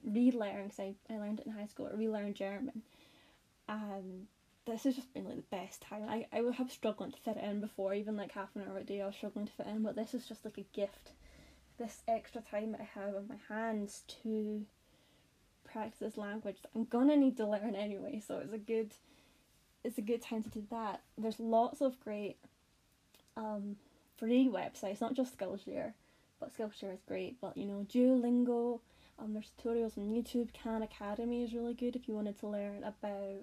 relearn 0.03 0.63
because 0.63 0.79
I, 0.79 0.95
I 1.09 1.17
learned 1.17 1.39
it 1.39 1.45
in 1.45 1.51
high 1.51 1.67
school, 1.67 1.89
relearn 1.93 2.33
German. 2.33 2.81
And 3.67 4.27
this 4.65 4.83
has 4.83 4.95
just 4.95 5.13
been 5.13 5.25
like 5.25 5.37
the 5.37 5.55
best 5.55 5.81
time. 5.81 6.03
I, 6.07 6.27
I 6.31 6.41
would 6.41 6.55
have 6.55 6.71
struggled 6.71 7.13
to 7.13 7.19
fit 7.21 7.37
it 7.37 7.43
in 7.43 7.61
before, 7.61 7.93
even 7.93 8.17
like 8.17 8.31
half 8.31 8.55
an 8.55 8.63
hour 8.67 8.77
a 8.77 8.83
day 8.83 9.01
I 9.01 9.05
was 9.05 9.15
struggling 9.15 9.47
to 9.47 9.51
fit 9.53 9.67
in, 9.67 9.83
but 9.83 9.95
this 9.95 10.13
is 10.13 10.27
just 10.27 10.45
like 10.45 10.57
a 10.57 10.65
gift. 10.75 11.11
This 11.81 12.03
extra 12.07 12.41
time 12.41 12.75
I 12.79 12.83
have 12.83 13.15
on 13.15 13.27
my 13.27 13.39
hands 13.49 14.03
to 14.21 14.67
practice 15.63 16.15
language 16.15 16.57
I'm 16.75 16.83
gonna 16.83 17.17
need 17.17 17.37
to 17.37 17.47
learn 17.47 17.73
anyway, 17.73 18.21
so 18.23 18.37
it's 18.37 18.53
a 18.53 18.59
good 18.59 18.93
it's 19.83 19.97
a 19.97 20.03
good 20.03 20.21
time 20.21 20.43
to 20.43 20.49
do 20.49 20.63
that. 20.69 21.01
There's 21.17 21.39
lots 21.39 21.81
of 21.81 21.99
great 21.99 22.37
um 23.35 23.77
free 24.15 24.47
websites, 24.47 25.01
not 25.01 25.15
just 25.15 25.35
Skillshare, 25.35 25.93
but 26.39 26.55
Skillshare 26.55 26.93
is 26.93 27.01
great. 27.07 27.41
But 27.41 27.57
you 27.57 27.65
know, 27.65 27.87
Duolingo, 27.91 28.81
um, 29.17 29.33
there's 29.33 29.49
tutorials 29.59 29.97
on 29.97 30.11
YouTube. 30.11 30.49
Khan 30.61 30.83
Academy 30.83 31.43
is 31.43 31.51
really 31.51 31.73
good 31.73 31.95
if 31.95 32.07
you 32.07 32.13
wanted 32.13 32.39
to 32.41 32.47
learn 32.47 32.83
about 32.83 33.41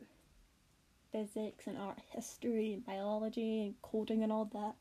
physics 1.11 1.67
and 1.67 1.77
art 1.77 1.99
history 2.13 2.73
and 2.73 2.87
biology 2.87 3.63
and 3.63 3.83
coding 3.83 4.23
and 4.23 4.31
all 4.31 4.45
that. 4.45 4.77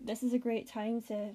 This 0.00 0.24
is 0.24 0.32
a 0.32 0.38
great 0.38 0.66
time 0.66 1.00
to 1.02 1.28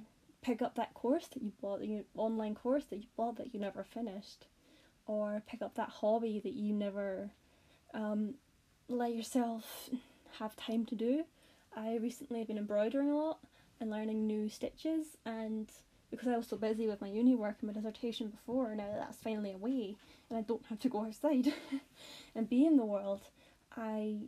pick 0.47 0.61
up 0.61 0.75
that 0.75 0.93
course 0.93 1.27
that 1.27 1.43
you 1.43 1.51
bought, 1.61 1.81
the 1.81 2.05
online 2.15 2.55
course 2.55 2.85
that 2.85 2.95
you 2.95 3.07
bought 3.17 3.35
that 3.35 3.53
you 3.53 3.59
never 3.59 3.83
finished, 3.83 4.45
or 5.05 5.43
pick 5.45 5.61
up 5.61 5.75
that 5.75 5.89
hobby 5.89 6.39
that 6.39 6.53
you 6.53 6.73
never 6.73 7.29
um, 7.93 8.33
let 8.87 9.13
yourself 9.13 9.89
have 10.39 10.55
time 10.55 10.85
to 10.85 10.95
do. 10.95 11.25
I 11.75 11.97
recently 11.97 12.39
have 12.39 12.47
been 12.47 12.57
embroidering 12.57 13.11
a 13.11 13.17
lot, 13.17 13.39
and 13.81 13.89
learning 13.89 14.25
new 14.25 14.47
stitches 14.49 15.17
and 15.25 15.69
because 16.09 16.29
I 16.29 16.37
was 16.37 16.47
so 16.47 16.55
busy 16.55 16.87
with 16.87 17.01
my 17.01 17.09
uni 17.09 17.35
work 17.35 17.57
and 17.59 17.67
my 17.67 17.73
dissertation 17.73 18.29
before, 18.29 18.73
now 18.73 18.85
that 18.85 18.99
that's 18.99 19.17
finally 19.17 19.51
away 19.51 19.97
and 20.29 20.39
I 20.39 20.41
don't 20.41 20.65
have 20.69 20.79
to 20.79 20.89
go 20.89 21.05
outside 21.05 21.53
and 22.35 22.49
be 22.49 22.65
in 22.65 22.77
the 22.77 22.85
world, 22.85 23.23
I 23.75 24.19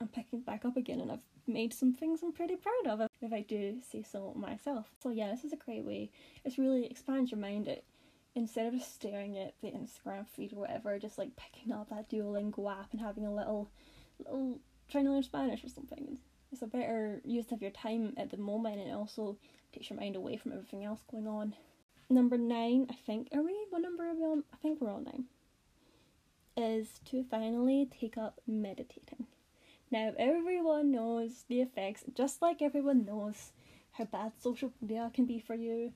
am 0.00 0.08
picking 0.08 0.40
back 0.40 0.64
up 0.64 0.78
again 0.78 1.00
and 1.00 1.12
I've 1.12 1.20
made 1.48 1.72
some 1.72 1.92
things 1.92 2.22
I'm 2.22 2.32
pretty 2.32 2.56
proud 2.56 3.00
of 3.00 3.08
if 3.20 3.32
I 3.32 3.42
do 3.42 3.78
say 3.90 4.02
so 4.02 4.34
myself. 4.36 4.86
So 5.02 5.10
yeah, 5.10 5.30
this 5.30 5.44
is 5.44 5.52
a 5.52 5.56
great 5.56 5.84
way. 5.84 6.10
It's 6.44 6.58
really 6.58 6.86
expands 6.86 7.30
your 7.30 7.40
mind. 7.40 7.68
It 7.68 7.84
instead 8.38 8.66
of 8.66 8.74
just 8.74 8.94
staring 8.94 9.36
at 9.36 9.54
the 9.60 9.68
Instagram 9.68 10.26
feed 10.26 10.52
or 10.52 10.60
whatever, 10.60 10.98
just 10.98 11.18
like 11.18 11.36
picking 11.36 11.72
up 11.72 11.90
that 11.90 12.08
Duolingo 12.08 12.70
app 12.70 12.92
and 12.92 13.00
having 13.00 13.26
a 13.26 13.34
little, 13.34 13.70
little 14.18 14.60
trying 14.88 15.04
to 15.04 15.12
learn 15.12 15.22
Spanish 15.22 15.64
or 15.64 15.68
something. 15.68 16.18
It's 16.52 16.62
a 16.62 16.66
better 16.66 17.20
use 17.24 17.52
of 17.52 17.60
your 17.60 17.72
time 17.72 18.14
at 18.16 18.30
the 18.30 18.38
moment, 18.38 18.78
and 18.78 18.88
it 18.88 18.94
also 18.94 19.36
takes 19.72 19.90
your 19.90 19.98
mind 19.98 20.16
away 20.16 20.36
from 20.36 20.52
everything 20.52 20.84
else 20.84 21.02
going 21.10 21.26
on. 21.26 21.54
Number 22.08 22.38
nine, 22.38 22.86
I 22.88 22.94
think. 22.94 23.28
Are 23.34 23.42
we? 23.42 23.54
What 23.68 23.82
number 23.82 24.08
are 24.08 24.14
we 24.14 24.22
on? 24.22 24.44
I 24.52 24.56
think 24.56 24.80
we're 24.80 24.92
on 24.92 25.04
nine. 25.04 25.24
Is 26.56 27.00
to 27.06 27.22
finally 27.22 27.88
take 28.00 28.16
up 28.16 28.40
meditating. 28.46 29.26
Now, 29.90 30.12
everyone 30.18 30.90
knows 30.90 31.44
the 31.48 31.62
effects, 31.62 32.04
just 32.14 32.42
like 32.42 32.60
everyone 32.60 33.04
knows 33.06 33.52
how 33.92 34.04
bad 34.04 34.32
social 34.38 34.72
media 34.80 35.10
can 35.14 35.24
be 35.24 35.40
for 35.40 35.54
you. 35.54 35.92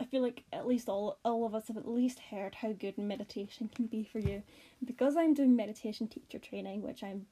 I 0.00 0.04
feel 0.04 0.22
like 0.22 0.44
at 0.52 0.66
least 0.66 0.88
all 0.88 1.18
all 1.22 1.44
of 1.44 1.54
us 1.54 1.68
have 1.68 1.76
at 1.76 1.86
least 1.86 2.18
heard 2.30 2.54
how 2.54 2.72
good 2.72 2.96
meditation 2.96 3.68
can 3.74 3.86
be 3.86 4.02
for 4.02 4.18
you. 4.18 4.42
Because 4.82 5.16
I'm 5.16 5.34
doing 5.34 5.54
meditation 5.54 6.08
teacher 6.08 6.38
training, 6.38 6.82
which 6.82 7.02
I'm 7.02 7.26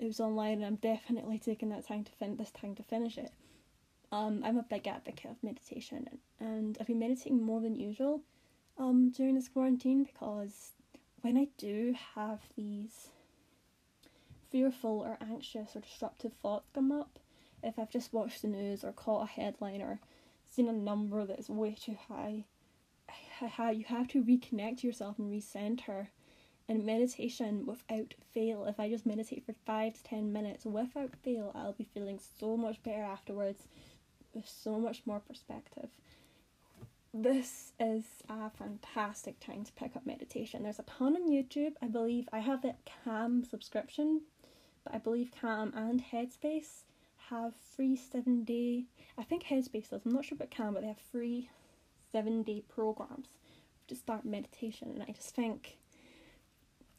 it 0.00 0.06
was 0.06 0.18
online 0.18 0.54
and 0.54 0.64
I'm 0.64 0.76
definitely 0.76 1.38
taking 1.38 1.68
that 1.68 1.86
time 1.86 2.02
to 2.02 2.12
fin 2.12 2.36
this 2.36 2.50
time 2.50 2.74
to 2.74 2.82
finish 2.82 3.18
it. 3.18 3.30
Um, 4.10 4.42
I'm 4.44 4.58
a 4.58 4.64
big 4.64 4.88
advocate 4.88 5.30
of 5.30 5.42
meditation 5.44 6.08
and 6.40 6.76
I've 6.80 6.88
been 6.88 6.98
meditating 6.98 7.42
more 7.42 7.60
than 7.60 7.76
usual 7.76 8.22
um 8.78 9.10
during 9.10 9.36
this 9.36 9.48
quarantine 9.48 10.02
because 10.02 10.72
when 11.20 11.36
I 11.36 11.46
do 11.56 11.94
have 12.16 12.40
these 12.56 13.10
fearful 14.52 15.00
or 15.00 15.18
anxious 15.20 15.74
or 15.74 15.80
disruptive 15.80 16.34
thoughts 16.42 16.68
come 16.72 16.92
up, 16.92 17.18
if 17.62 17.78
I've 17.78 17.90
just 17.90 18.12
watched 18.12 18.42
the 18.42 18.48
news 18.48 18.84
or 18.84 18.92
caught 18.92 19.24
a 19.24 19.26
headline 19.26 19.82
or 19.82 19.98
seen 20.44 20.68
a 20.68 20.72
number 20.72 21.24
that's 21.24 21.48
way 21.48 21.74
too 21.74 21.96
high, 22.08 22.44
you 23.40 23.84
have 23.88 24.08
to 24.08 24.22
reconnect 24.22 24.84
yourself 24.84 25.18
and 25.18 25.32
recenter. 25.32 26.08
And 26.68 26.86
meditation 26.86 27.66
without 27.66 28.14
fail, 28.32 28.66
if 28.66 28.78
I 28.78 28.88
just 28.88 29.04
meditate 29.04 29.44
for 29.44 29.54
five 29.66 29.94
to 29.94 30.02
ten 30.04 30.32
minutes 30.32 30.64
without 30.64 31.10
fail, 31.24 31.50
I'll 31.56 31.72
be 31.72 31.88
feeling 31.92 32.20
so 32.38 32.56
much 32.56 32.80
better 32.84 33.02
afterwards 33.02 33.66
with 34.32 34.48
so 34.48 34.78
much 34.78 35.02
more 35.04 35.18
perspective. 35.18 35.88
This 37.12 37.72
is 37.80 38.04
a 38.28 38.48
fantastic 38.48 39.40
time 39.40 39.64
to 39.64 39.72
pick 39.72 39.96
up 39.96 40.06
meditation. 40.06 40.62
There's 40.62 40.78
a 40.78 40.84
ton 40.84 41.16
on 41.16 41.28
YouTube. 41.28 41.72
I 41.82 41.88
believe 41.88 42.28
I 42.32 42.38
have 42.38 42.62
the 42.62 42.76
Calm 43.04 43.44
subscription 43.44 44.22
but 44.84 44.94
I 44.94 44.98
believe 44.98 45.30
Calm 45.40 45.72
and 45.74 46.02
Headspace 46.02 46.84
have 47.30 47.54
free 47.76 47.96
seven 47.96 48.44
day. 48.44 48.84
I 49.16 49.22
think 49.22 49.44
Headspace 49.44 49.90
does. 49.90 50.02
I'm 50.04 50.12
not 50.12 50.24
sure 50.24 50.36
about 50.36 50.50
Calm, 50.50 50.74
but 50.74 50.82
they 50.82 50.88
have 50.88 50.98
free 50.98 51.50
seven 52.10 52.42
day 52.42 52.62
programs 52.68 53.28
to 53.88 53.96
start 53.96 54.24
meditation, 54.24 54.90
and 54.90 55.02
I 55.02 55.12
just 55.12 55.34
think 55.34 55.78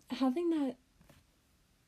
having 0.10 0.50
that 0.52 0.76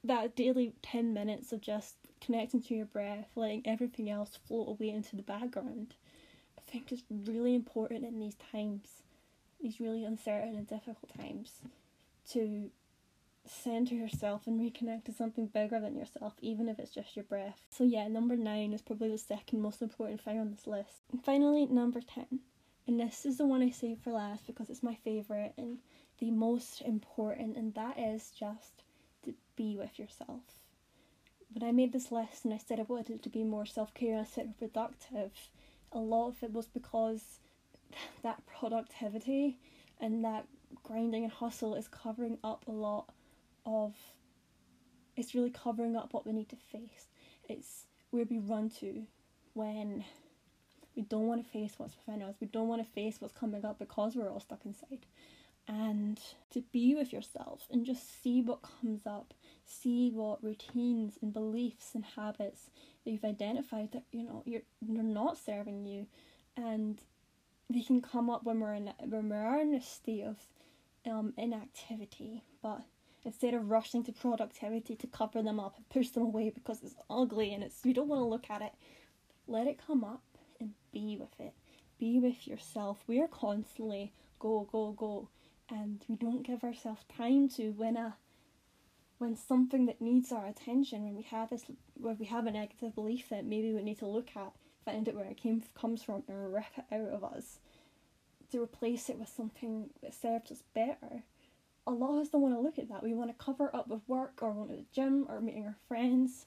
that 0.05 0.35
daily 0.35 0.73
10 0.83 1.13
minutes 1.13 1.51
of 1.51 1.61
just 1.61 1.95
connecting 2.21 2.61
to 2.61 2.75
your 2.75 2.85
breath, 2.85 3.27
letting 3.35 3.63
everything 3.65 4.09
else 4.09 4.37
float 4.47 4.69
away 4.69 4.89
into 4.89 5.15
the 5.15 5.23
background, 5.23 5.95
I 6.57 6.71
think 6.71 6.91
is 6.91 7.03
really 7.09 7.55
important 7.55 8.05
in 8.05 8.19
these 8.19 8.37
times, 8.51 8.87
these 9.59 9.79
really 9.79 10.05
uncertain 10.05 10.55
and 10.55 10.67
difficult 10.67 11.11
times, 11.17 11.61
to 12.31 12.69
center 13.47 13.95
yourself 13.95 14.47
and 14.47 14.59
reconnect 14.59 15.05
to 15.05 15.13
something 15.13 15.47
bigger 15.47 15.79
than 15.79 15.95
yourself, 15.95 16.33
even 16.41 16.67
if 16.67 16.79
it's 16.79 16.93
just 16.93 17.15
your 17.15 17.25
breath. 17.25 17.65
So, 17.69 17.83
yeah, 17.83 18.07
number 18.07 18.35
nine 18.35 18.73
is 18.73 18.81
probably 18.81 19.09
the 19.09 19.17
second 19.17 19.61
most 19.61 19.81
important 19.81 20.21
thing 20.21 20.39
on 20.39 20.51
this 20.51 20.67
list. 20.67 21.03
And 21.11 21.23
finally, 21.23 21.65
number 21.65 22.01
10. 22.01 22.39
And 22.87 22.99
this 22.99 23.25
is 23.25 23.37
the 23.37 23.47
one 23.47 23.63
I 23.63 23.71
saved 23.71 24.03
for 24.03 24.11
last 24.11 24.45
because 24.45 24.69
it's 24.69 24.83
my 24.83 24.95
favourite 24.95 25.53
and 25.57 25.79
the 26.19 26.31
most 26.31 26.81
important, 26.81 27.57
and 27.57 27.73
that 27.73 27.97
is 27.99 28.31
just 28.31 28.83
to 29.23 29.33
be 29.55 29.75
with 29.75 29.97
yourself. 29.97 30.41
When 31.51 31.67
I 31.67 31.71
made 31.71 31.93
this 31.93 32.11
list 32.11 32.45
and 32.45 32.53
I 32.53 32.57
said 32.57 32.79
I 32.79 32.83
wanted 32.83 33.09
it 33.15 33.23
to 33.23 33.29
be 33.29 33.43
more 33.43 33.65
self 33.65 33.93
care 33.93 34.19
instead 34.19 34.45
of 34.47 34.59
productive, 34.59 35.31
a 35.91 35.99
lot 35.99 36.29
of 36.29 36.43
it 36.43 36.51
was 36.51 36.67
because 36.67 37.39
that 38.23 38.45
productivity 38.45 39.57
and 39.99 40.23
that 40.23 40.45
grinding 40.83 41.23
and 41.23 41.33
hustle 41.33 41.75
is 41.75 41.87
covering 41.87 42.37
up 42.43 42.65
a 42.67 42.71
lot 42.71 43.13
of 43.65 43.95
it's 45.15 45.33
really 45.33 45.51
covering 45.51 45.95
up 45.95 46.13
what 46.13 46.25
we 46.25 46.33
need 46.33 46.49
to 46.49 46.55
face. 46.55 47.07
It's 47.47 47.85
where 48.11 48.25
we 48.29 48.39
run 48.39 48.69
to 48.81 49.03
when 49.53 50.03
we 50.95 51.03
don't 51.03 51.27
want 51.27 51.43
to 51.43 51.51
face 51.51 51.73
what's 51.77 51.95
within 51.95 52.21
us. 52.21 52.35
We 52.39 52.47
don't 52.47 52.67
want 52.67 52.85
to 52.85 52.91
face 52.93 53.17
what's 53.19 53.37
coming 53.37 53.65
up 53.65 53.79
because 53.79 54.15
we're 54.15 54.29
all 54.29 54.39
stuck 54.39 54.65
inside. 54.65 55.05
And 55.67 56.19
to 56.51 56.61
be 56.71 56.93
with 56.93 57.11
yourself 57.11 57.67
and 57.71 57.85
just 57.85 58.21
see 58.21 58.41
what 58.41 58.59
comes 58.61 59.07
up, 59.07 59.33
see 59.65 60.11
what 60.11 60.43
routines 60.43 61.17
and 61.21 61.33
beliefs 61.33 61.91
and 61.95 62.05
habits 62.05 62.69
that 63.03 63.11
you've 63.11 63.25
identified 63.25 63.91
that 63.93 64.03
you 64.11 64.23
know 64.23 64.43
you're 64.45 64.61
they're 64.81 65.03
not 65.03 65.39
serving 65.39 65.85
you, 65.85 66.05
and 66.55 67.01
they 67.67 67.81
can 67.81 67.99
come 67.99 68.29
up 68.29 68.43
when 68.43 68.59
we're 68.59 68.75
in 68.75 68.91
when 69.09 69.29
we're 69.29 69.59
in 69.59 69.73
a 69.73 69.81
state 69.81 70.23
of 70.23 70.37
um 71.11 71.33
inactivity, 71.35 72.43
but 72.61 72.83
instead 73.25 73.53
of 73.53 73.69
rushing 73.69 74.03
to 74.03 74.13
productivity 74.13 74.95
to 74.95 75.07
cover 75.07 75.41
them 75.41 75.59
up 75.59 75.75
and 75.75 75.89
push 75.89 76.09
them 76.09 76.23
away 76.23 76.49
because 76.49 76.83
it's 76.83 76.95
ugly 77.09 77.53
and 77.53 77.63
it's 77.63 77.81
you 77.83 77.93
don't 77.93 78.07
want 78.07 78.21
to 78.21 78.25
look 78.25 78.49
at 78.49 78.61
it 78.61 78.71
let 79.47 79.67
it 79.67 79.79
come 79.85 80.03
up 80.03 80.23
and 80.59 80.73
be 80.91 81.17
with 81.17 81.39
it. 81.39 81.53
Be 81.99 82.19
with 82.19 82.47
yourself. 82.47 83.03
We're 83.07 83.27
constantly 83.27 84.13
go 84.39 84.67
go 84.71 84.91
go 84.91 85.29
and 85.69 86.03
we 86.07 86.15
don't 86.15 86.43
give 86.43 86.63
ourselves 86.63 87.01
time 87.15 87.49
to 87.49 87.71
when 87.71 87.97
a 87.97 88.17
when 89.17 89.35
something 89.35 89.85
that 89.85 90.01
needs 90.01 90.31
our 90.31 90.45
attention 90.45 91.03
when 91.03 91.15
we 91.15 91.23
have 91.23 91.49
this 91.49 91.63
where 91.95 92.15
we 92.15 92.25
have 92.25 92.45
a 92.45 92.51
negative 92.51 92.93
belief 92.93 93.29
that 93.29 93.45
maybe 93.45 93.71
we 93.73 93.81
need 93.81 93.97
to 93.97 94.05
look 94.05 94.29
at 94.35 94.51
find 94.83 95.07
out 95.07 95.15
where 95.15 95.25
it 95.25 95.37
came 95.37 95.63
comes 95.73 96.03
from 96.03 96.21
and 96.27 96.53
rip 96.53 96.65
it 96.77 96.83
out 96.91 97.09
of 97.09 97.23
us 97.23 97.59
to 98.51 98.61
replace 98.61 99.09
it 99.09 99.17
with 99.17 99.29
something 99.29 99.89
that 100.03 100.13
serves 100.13 100.51
us 100.51 100.63
better 100.73 101.23
a 101.87 101.91
lot 101.91 102.15
of 102.15 102.21
us 102.21 102.29
don't 102.29 102.41
want 102.41 102.55
to 102.55 102.59
look 102.59 102.79
at 102.79 102.89
that. 102.89 103.03
We 103.03 103.13
want 103.13 103.29
to 103.29 103.43
cover 103.43 103.73
up 103.75 103.87
with 103.87 104.01
work 104.07 104.39
or 104.41 104.53
going 104.53 104.69
to 104.69 104.75
the 104.75 104.85
gym 104.91 105.25
or 105.29 105.39
meeting 105.39 105.65
our 105.65 105.75
friends. 105.87 106.45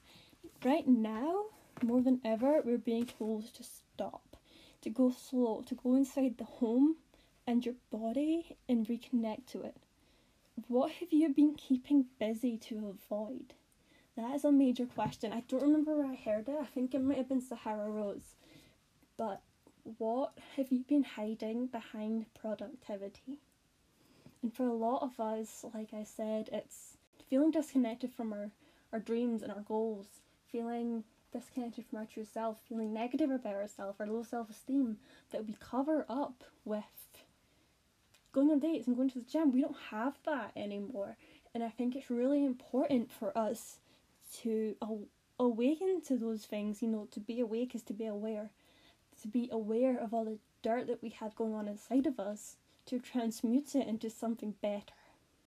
Right 0.63 0.87
now, 0.87 1.45
more 1.81 2.01
than 2.01 2.19
ever, 2.25 2.61
we're 2.63 2.77
being 2.77 3.05
told 3.05 3.53
to 3.53 3.63
stop, 3.63 4.37
to 4.81 4.89
go 4.89 5.11
slow, 5.11 5.63
to 5.67 5.75
go 5.75 5.95
inside 5.95 6.37
the 6.37 6.43
home 6.43 6.97
and 7.47 7.65
your 7.65 7.75
body 7.89 8.57
and 8.67 8.87
reconnect 8.87 9.45
to 9.47 9.61
it. 9.61 9.77
What 10.67 10.91
have 10.93 11.13
you 11.13 11.29
been 11.29 11.55
keeping 11.55 12.05
busy 12.19 12.57
to 12.57 12.89
avoid? 12.89 13.53
That 14.17 14.35
is 14.35 14.43
a 14.43 14.51
major 14.51 14.85
question. 14.85 15.31
I 15.31 15.43
don't 15.47 15.61
remember 15.61 15.95
where 15.95 16.11
I 16.11 16.15
heard 16.15 16.49
it. 16.49 16.57
I 16.61 16.65
think 16.65 16.93
it 16.93 17.01
might 17.01 17.17
have 17.17 17.29
been 17.29 17.41
Sahara 17.41 17.89
Rose. 17.89 18.35
But 19.15 19.41
what 19.97 20.33
have 20.57 20.69
you 20.69 20.83
been 20.83 21.03
hiding 21.03 21.67
behind 21.67 22.25
productivity? 22.39 23.39
And 24.41 24.53
for 24.53 24.67
a 24.67 24.73
lot 24.73 25.03
of 25.03 25.19
us, 25.19 25.65
like 25.73 25.93
I 25.93 26.03
said, 26.03 26.49
it's 26.51 26.97
feeling 27.29 27.51
disconnected 27.51 28.13
from 28.13 28.31
our, 28.33 28.51
our 28.93 28.99
dreams 28.99 29.43
and 29.43 29.51
our 29.51 29.61
goals, 29.61 30.07
feeling 30.51 31.03
disconnected 31.31 31.85
from 31.85 31.99
our 31.99 32.05
true 32.05 32.25
self, 32.25 32.57
feeling 32.67 32.93
negative 32.93 33.29
about 33.29 33.55
ourselves, 33.55 33.99
our 33.99 34.07
low 34.07 34.23
self 34.23 34.49
esteem 34.49 34.97
that 35.31 35.45
we 35.45 35.55
cover 35.59 36.05
up 36.09 36.43
with 36.65 36.83
going 38.31 38.51
on 38.51 38.59
dates 38.59 38.87
and 38.87 38.95
going 38.95 39.09
to 39.09 39.19
the 39.19 39.25
gym. 39.25 39.51
We 39.51 39.61
don't 39.61 39.75
have 39.91 40.17
that 40.25 40.51
anymore. 40.55 41.17
And 41.53 41.63
I 41.63 41.69
think 41.69 41.95
it's 41.95 42.09
really 42.09 42.45
important 42.45 43.11
for 43.11 43.35
us 43.37 43.77
to 44.41 44.75
awaken 45.39 46.01
to 46.07 46.17
those 46.17 46.45
things. 46.45 46.81
You 46.81 46.89
know, 46.89 47.07
to 47.11 47.19
be 47.19 47.39
awake 47.39 47.73
is 47.75 47.81
to 47.83 47.93
be 47.93 48.05
aware. 48.05 48.51
To 49.21 49.27
be 49.27 49.49
aware 49.51 49.97
of 49.97 50.13
all 50.13 50.25
the 50.25 50.37
dirt 50.61 50.87
that 50.87 51.01
we 51.01 51.09
have 51.09 51.35
going 51.35 51.53
on 51.53 51.67
inside 51.67 52.05
of 52.05 52.19
us 52.19 52.55
to 52.89 52.99
transmute 52.99 53.75
it 53.75 53.87
into 53.87 54.09
something 54.09 54.55
better. 54.63 54.93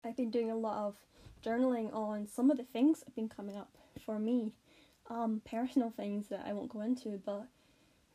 I've 0.05 0.15
been 0.15 0.29
doing 0.29 0.51
a 0.51 0.55
lot 0.55 0.85
of 0.85 0.95
journaling 1.43 1.93
on 1.93 2.27
some 2.27 2.51
of 2.51 2.57
the 2.57 2.63
things 2.63 2.99
that 2.99 3.07
have 3.07 3.15
been 3.15 3.29
coming 3.29 3.57
up 3.57 3.75
for 4.05 4.19
me, 4.19 4.53
um, 5.09 5.41
personal 5.43 5.89
things 5.89 6.27
that 6.27 6.45
I 6.45 6.53
won't 6.53 6.69
go 6.69 6.81
into, 6.81 7.19
but 7.25 7.47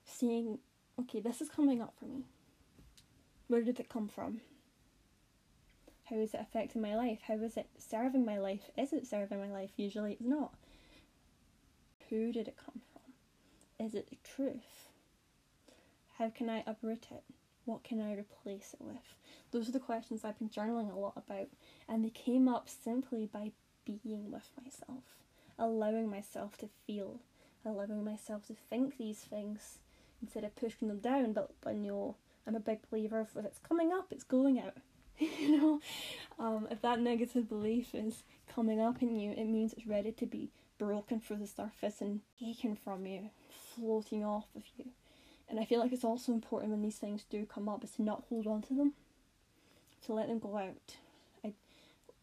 seeing, 0.05 0.59
okay, 1.01 1.19
this 1.19 1.41
is 1.41 1.49
coming 1.49 1.83
up 1.83 1.95
for 1.99 2.05
me. 2.05 2.23
Where 3.49 3.63
did 3.63 3.81
it 3.81 3.89
come 3.89 4.07
from? 4.07 4.41
How 6.05 6.17
is 6.17 6.33
it 6.33 6.41
affecting 6.41 6.81
my 6.81 6.95
life? 6.95 7.19
How 7.27 7.35
is 7.35 7.57
it 7.57 7.69
serving 7.79 8.25
my 8.25 8.39
life? 8.39 8.71
Is 8.79 8.93
it 8.93 9.09
serving 9.09 9.41
my 9.41 9.51
life? 9.51 9.71
Usually 9.77 10.13
it's 10.13 10.23
not. 10.23 10.55
Who 12.11 12.33
did 12.33 12.47
it 12.47 12.57
come 12.57 12.81
from? 12.93 13.85
Is 13.85 13.95
it 13.97 14.09
the 14.09 14.19
truth? 14.23 14.89
How 16.17 16.31
can 16.31 16.49
I 16.49 16.63
uproot 16.65 17.09
it? 17.11 17.25
What 17.67 17.83
can 17.83 18.01
I 18.01 18.15
replace 18.15 18.75
it 18.75 18.81
with? 18.81 19.17
Those 19.51 19.69
are 19.69 19.73
the 19.73 19.81
questions 19.81 20.25
I've 20.25 20.39
been 20.39 20.49
journaling 20.49 20.93
a 20.93 20.99
lot 20.99 21.15
about, 21.17 21.49
and 21.89 22.05
they 22.05 22.11
came 22.11 22.49
up 22.49 22.69
simply 22.69 23.27
by 23.27 23.51
being 23.85 24.31
with 24.31 24.51
myself, 24.63 25.03
allowing 25.59 26.09
myself 26.09 26.57
to 26.59 26.69
feel, 26.87 27.21
allowing 27.65 28.05
myself 28.05 28.47
to 28.47 28.55
think 28.71 28.97
these 28.97 29.19
things 29.19 29.79
instead 30.23 30.45
of 30.45 30.55
pushing 30.55 30.89
them 30.89 31.01
down. 31.01 31.33
But, 31.33 31.51
you 31.67 31.75
know, 31.75 32.17
I'm 32.47 32.55
a 32.55 32.61
big 32.61 32.89
believer 32.89 33.21
of 33.21 33.37
if 33.37 33.45
it's 33.45 33.59
coming 33.59 33.93
up, 33.93 34.13
it's 34.13 34.25
going 34.25 34.61
out. 34.61 34.77
you 35.19 35.57
know, 35.57 35.81
um, 36.39 36.69
if 36.71 36.81
that 36.83 37.01
negative 37.01 37.49
belief 37.49 37.95
is 37.95 38.23
coming 38.55 38.81
up 38.81 39.03
in 39.03 39.17
you, 39.17 39.33
it 39.33 39.45
means 39.45 39.73
it's 39.73 39.87
ready 39.87 40.13
to 40.13 40.27
be 40.27 40.51
broken 40.79 41.21
through 41.21 41.39
the 41.39 41.47
surface 41.47 42.01
and 42.01 42.21
taken 42.39 42.77
from 42.77 43.07
you, 43.07 43.31
floating 43.75 44.25
off 44.25 44.47
of 44.55 44.63
you. 44.77 44.85
And 45.49 45.61
I 45.61 45.65
feel 45.65 45.81
like 45.81 45.93
it's 45.93 46.05
also 46.05 46.33
important 46.33 46.73
when 46.73 46.83
these 46.83 46.99
things 46.99 47.25
do 47.29 47.47
come 47.47 47.69
up 47.69 47.85
is 47.85 47.93
to 47.93 48.03
not 48.03 48.25
hold 48.29 48.47
on 48.47 48.63
to 48.63 48.75
them, 48.75 48.95
to 50.05 50.13
let 50.13 50.29
them 50.29 50.39
go 50.39 50.57
out. 50.57 50.97
I 51.45 51.53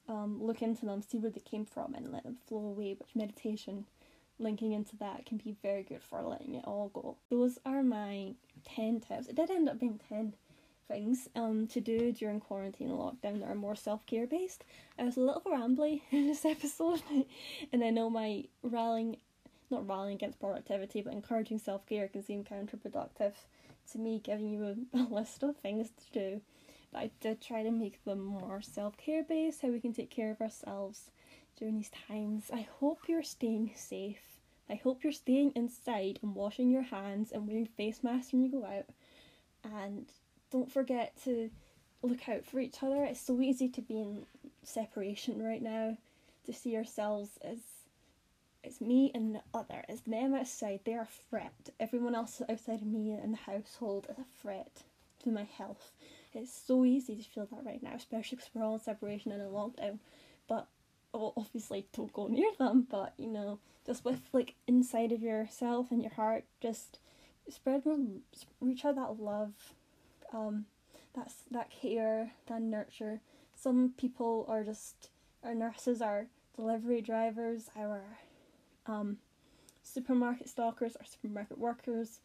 um, 0.10 0.44
look 0.44 0.62
into 0.62 0.86
them, 0.86 1.02
see 1.02 1.18
where 1.18 1.32
they 1.32 1.40
came 1.40 1.66
from, 1.66 1.94
and 1.94 2.12
let 2.12 2.24
them 2.24 2.38
flow 2.48 2.60
away. 2.60 2.96
Which 3.00 3.16
meditation, 3.16 3.86
linking 4.40 4.74
into 4.74 4.98
that, 4.98 5.26
can 5.26 5.38
be 5.38 5.56
very 5.62 5.84
good 5.84 6.02
for 6.02 6.22
letting 6.22 6.56
it 6.56 6.66
all 6.66 6.90
go. 6.94 7.16
Those 7.30 7.60
are 7.66 7.82
my 7.82 8.34
ten 8.66 9.00
tips. 9.00 9.28
It 9.28 9.36
did 9.36 9.50
end 9.50 9.70
up 9.70 9.80
being 9.80 10.00
ten 10.10 10.34
things 10.88 11.30
um 11.36 11.66
to 11.68 11.80
do 11.80 12.12
during 12.12 12.42
quarantine 12.42 12.90
and 12.90 13.00
lockdown 13.00 13.40
that 13.40 13.50
are 13.50 13.56
more 13.56 13.76
self 13.76 14.06
care 14.06 14.28
based. 14.28 14.64
I 15.00 15.04
was 15.04 15.18
a 15.18 15.22
little 15.22 15.42
rambly 15.48 16.02
in 16.12 16.28
this 16.28 16.46
episode, 16.46 17.02
and 17.72 17.84
I 17.84 17.90
know 17.90 18.10
my 18.10 18.46
rallying, 18.62 19.18
not 19.74 19.88
rallying 19.88 20.16
against 20.16 20.40
productivity, 20.40 21.02
but 21.02 21.14
encouraging 21.14 21.60
self 21.60 21.86
care 21.86 22.08
can 22.08 22.24
seem 22.24 22.44
counterproductive 22.44 23.34
to 23.92 23.98
me, 23.98 24.22
giving 24.24 24.50
you 24.50 24.64
a, 24.94 24.98
a 24.98 25.04
list 25.10 25.44
of 25.44 25.58
things 25.58 25.90
to 25.90 26.20
do. 26.20 26.42
But 26.92 27.00
I 27.00 27.12
did 27.20 27.42
try 27.42 27.64
to 27.64 27.72
make 27.72 28.04
them 28.06 28.24
more 28.24 28.62
self 28.62 28.98
care 28.98 29.24
based, 29.24 29.62
how 29.62 29.70
we 29.70 29.80
can 29.80 29.94
take 29.94 30.10
care 30.10 30.32
of 30.32 30.42
ourselves 30.42 31.12
during 31.58 31.76
these 31.76 31.92
times. 32.08 32.50
I 32.54 32.68
hope 32.80 33.08
you're 33.08 33.24
staying 33.24 33.72
safe. 33.76 34.22
I 34.70 34.76
hope 34.76 35.04
you're 35.04 35.12
staying 35.12 35.52
inside 35.56 36.20
and 36.22 36.36
washing 36.36 36.70
your 36.70 36.84
hands 36.84 37.32
and 37.32 37.48
wearing 37.48 37.66
face 37.66 38.04
masks 38.04 38.32
when 38.32 38.44
you 38.44 38.52
go 38.52 38.66
out. 38.66 38.86
And 39.64 40.06
don't 40.52 40.72
forget 40.72 41.14
to 41.26 41.50
look 42.02 42.28
out 42.30 42.46
for 42.46 42.60
each 42.60 42.82
other. 42.82 43.04
It's 43.04 43.20
so 43.20 43.42
easy 43.42 43.70
to 43.70 43.82
be 43.82 44.00
in 44.00 44.26
separation 44.64 45.44
right 45.44 45.62
now, 45.62 45.98
to 46.46 46.54
see 46.54 46.76
ourselves 46.76 47.32
as 47.44 47.60
it's 48.64 48.82
me 48.82 49.12
and 49.14 49.36
the 49.36 49.42
other, 49.54 49.84
it's 49.90 50.02
them 50.02 50.34
outside, 50.34 50.82
they're 50.86 51.02
a 51.02 51.08
threat. 51.30 51.70
Everyone 51.80 52.16
else 52.16 52.42
outside 52.50 52.82
of 52.82 52.88
me 52.88 53.12
in 53.12 53.32
the 53.32 53.38
household 53.38 54.08
is 54.10 54.18
a 54.18 54.42
threat 54.42 54.84
to 55.24 55.30
my 55.30 55.44
health. 55.44 55.92
It's 56.34 56.52
so 56.52 56.86
easy 56.86 57.16
to 57.16 57.24
feel 57.24 57.48
that 57.52 57.66
right 57.66 57.84
now, 57.84 57.94
especially 57.96 58.38
because 58.38 58.50
we're 58.54 58.64
all 58.64 58.76
in 58.76 58.80
separation 58.80 59.32
and 59.32 59.42
in 59.42 59.50
lockdown. 59.50 60.00
But 60.48 60.68
well, 61.14 61.34
obviously, 61.38 61.86
don't 61.94 62.12
go 62.12 62.28
near 62.28 62.50
them. 62.58 62.88
But 62.90 63.14
you 63.18 63.28
know, 63.28 63.60
just 63.86 64.04
with 64.04 64.22
like 64.34 64.56
inside 64.68 65.12
of 65.12 65.22
yourself 65.22 65.92
and 65.92 66.02
your 66.02 66.14
heart, 66.14 66.46
just 66.60 66.98
spread 67.50 67.86
more, 67.86 68.00
reach 68.62 68.84
out 68.84 68.96
that 68.96 69.20
love 69.20 69.52
um, 70.34 70.66
that's 71.16 71.36
that 71.52 71.70
care, 71.70 72.32
that 72.48 72.62
nurture. 72.62 73.22
Some 73.56 73.94
people 73.98 74.46
are 74.50 74.64
just 74.64 75.10
our 75.44 75.54
nurses, 75.54 76.02
our 76.02 76.28
delivery 76.56 77.02
drivers, 77.02 77.70
our 77.78 78.18
um, 78.86 79.18
supermarket 79.84 80.50
stalkers 80.50 80.96
or 80.96 81.06
supermarket 81.06 81.58
workers, 81.58 82.20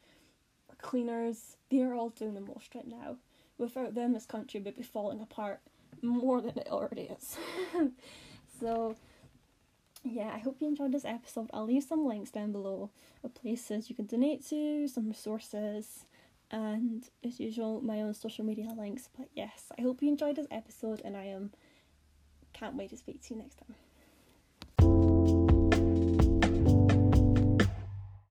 our 0.68 0.77
cleaners. 0.77 1.57
They 1.71 1.83
are 1.83 1.94
all 1.94 2.11
doing 2.11 2.35
the 2.35 2.40
most 2.40 2.75
right 2.75 2.87
now. 2.87 3.16
Without 3.59 3.94
them, 3.94 4.12
this 4.12 4.27
country 4.27 4.61
would 4.61 4.77
be 4.77 4.83
falling 4.83 5.21
apart 5.21 5.61
more 6.03 6.40
than 6.40 6.57
it 6.59 6.68
already 6.71 7.03
is. 7.03 7.37
so 8.61 8.97
yeah, 10.05 10.31
I 10.33 10.38
hope 10.38 10.59
you 10.61 10.68
enjoyed 10.68 10.92
this 10.92 11.05
episode. 11.05 11.51
I'll 11.53 11.66
leave 11.66 11.83
some 11.83 12.07
links 12.07 12.31
down 12.31 12.53
below 12.53 12.90
of 13.25 13.35
places 13.35 13.90
you 13.90 13.97
can 13.97 14.07
donate 14.07 14.47
to, 14.49 14.87
some 14.87 15.09
resources, 15.09 16.05
and 16.51 17.09
as 17.25 17.38
usual 17.38 17.81
my 17.83 18.01
own 18.01 18.14
social 18.14 18.44
media 18.44 18.68
links 18.77 19.09
but 19.16 19.29
yes 19.35 19.71
i 19.79 19.83
hope 19.83 20.03
you 20.03 20.09
enjoyed 20.09 20.37
this 20.37 20.47
episode 20.51 21.01
and 21.05 21.16
i 21.16 21.25
am 21.25 21.37
um, 21.37 21.51
can't 22.53 22.75
wait 22.75 22.90
to 22.90 22.97
speak 22.97 23.23
to 23.23 23.35
you 23.35 23.40
next 23.40 23.57
time 23.57 23.75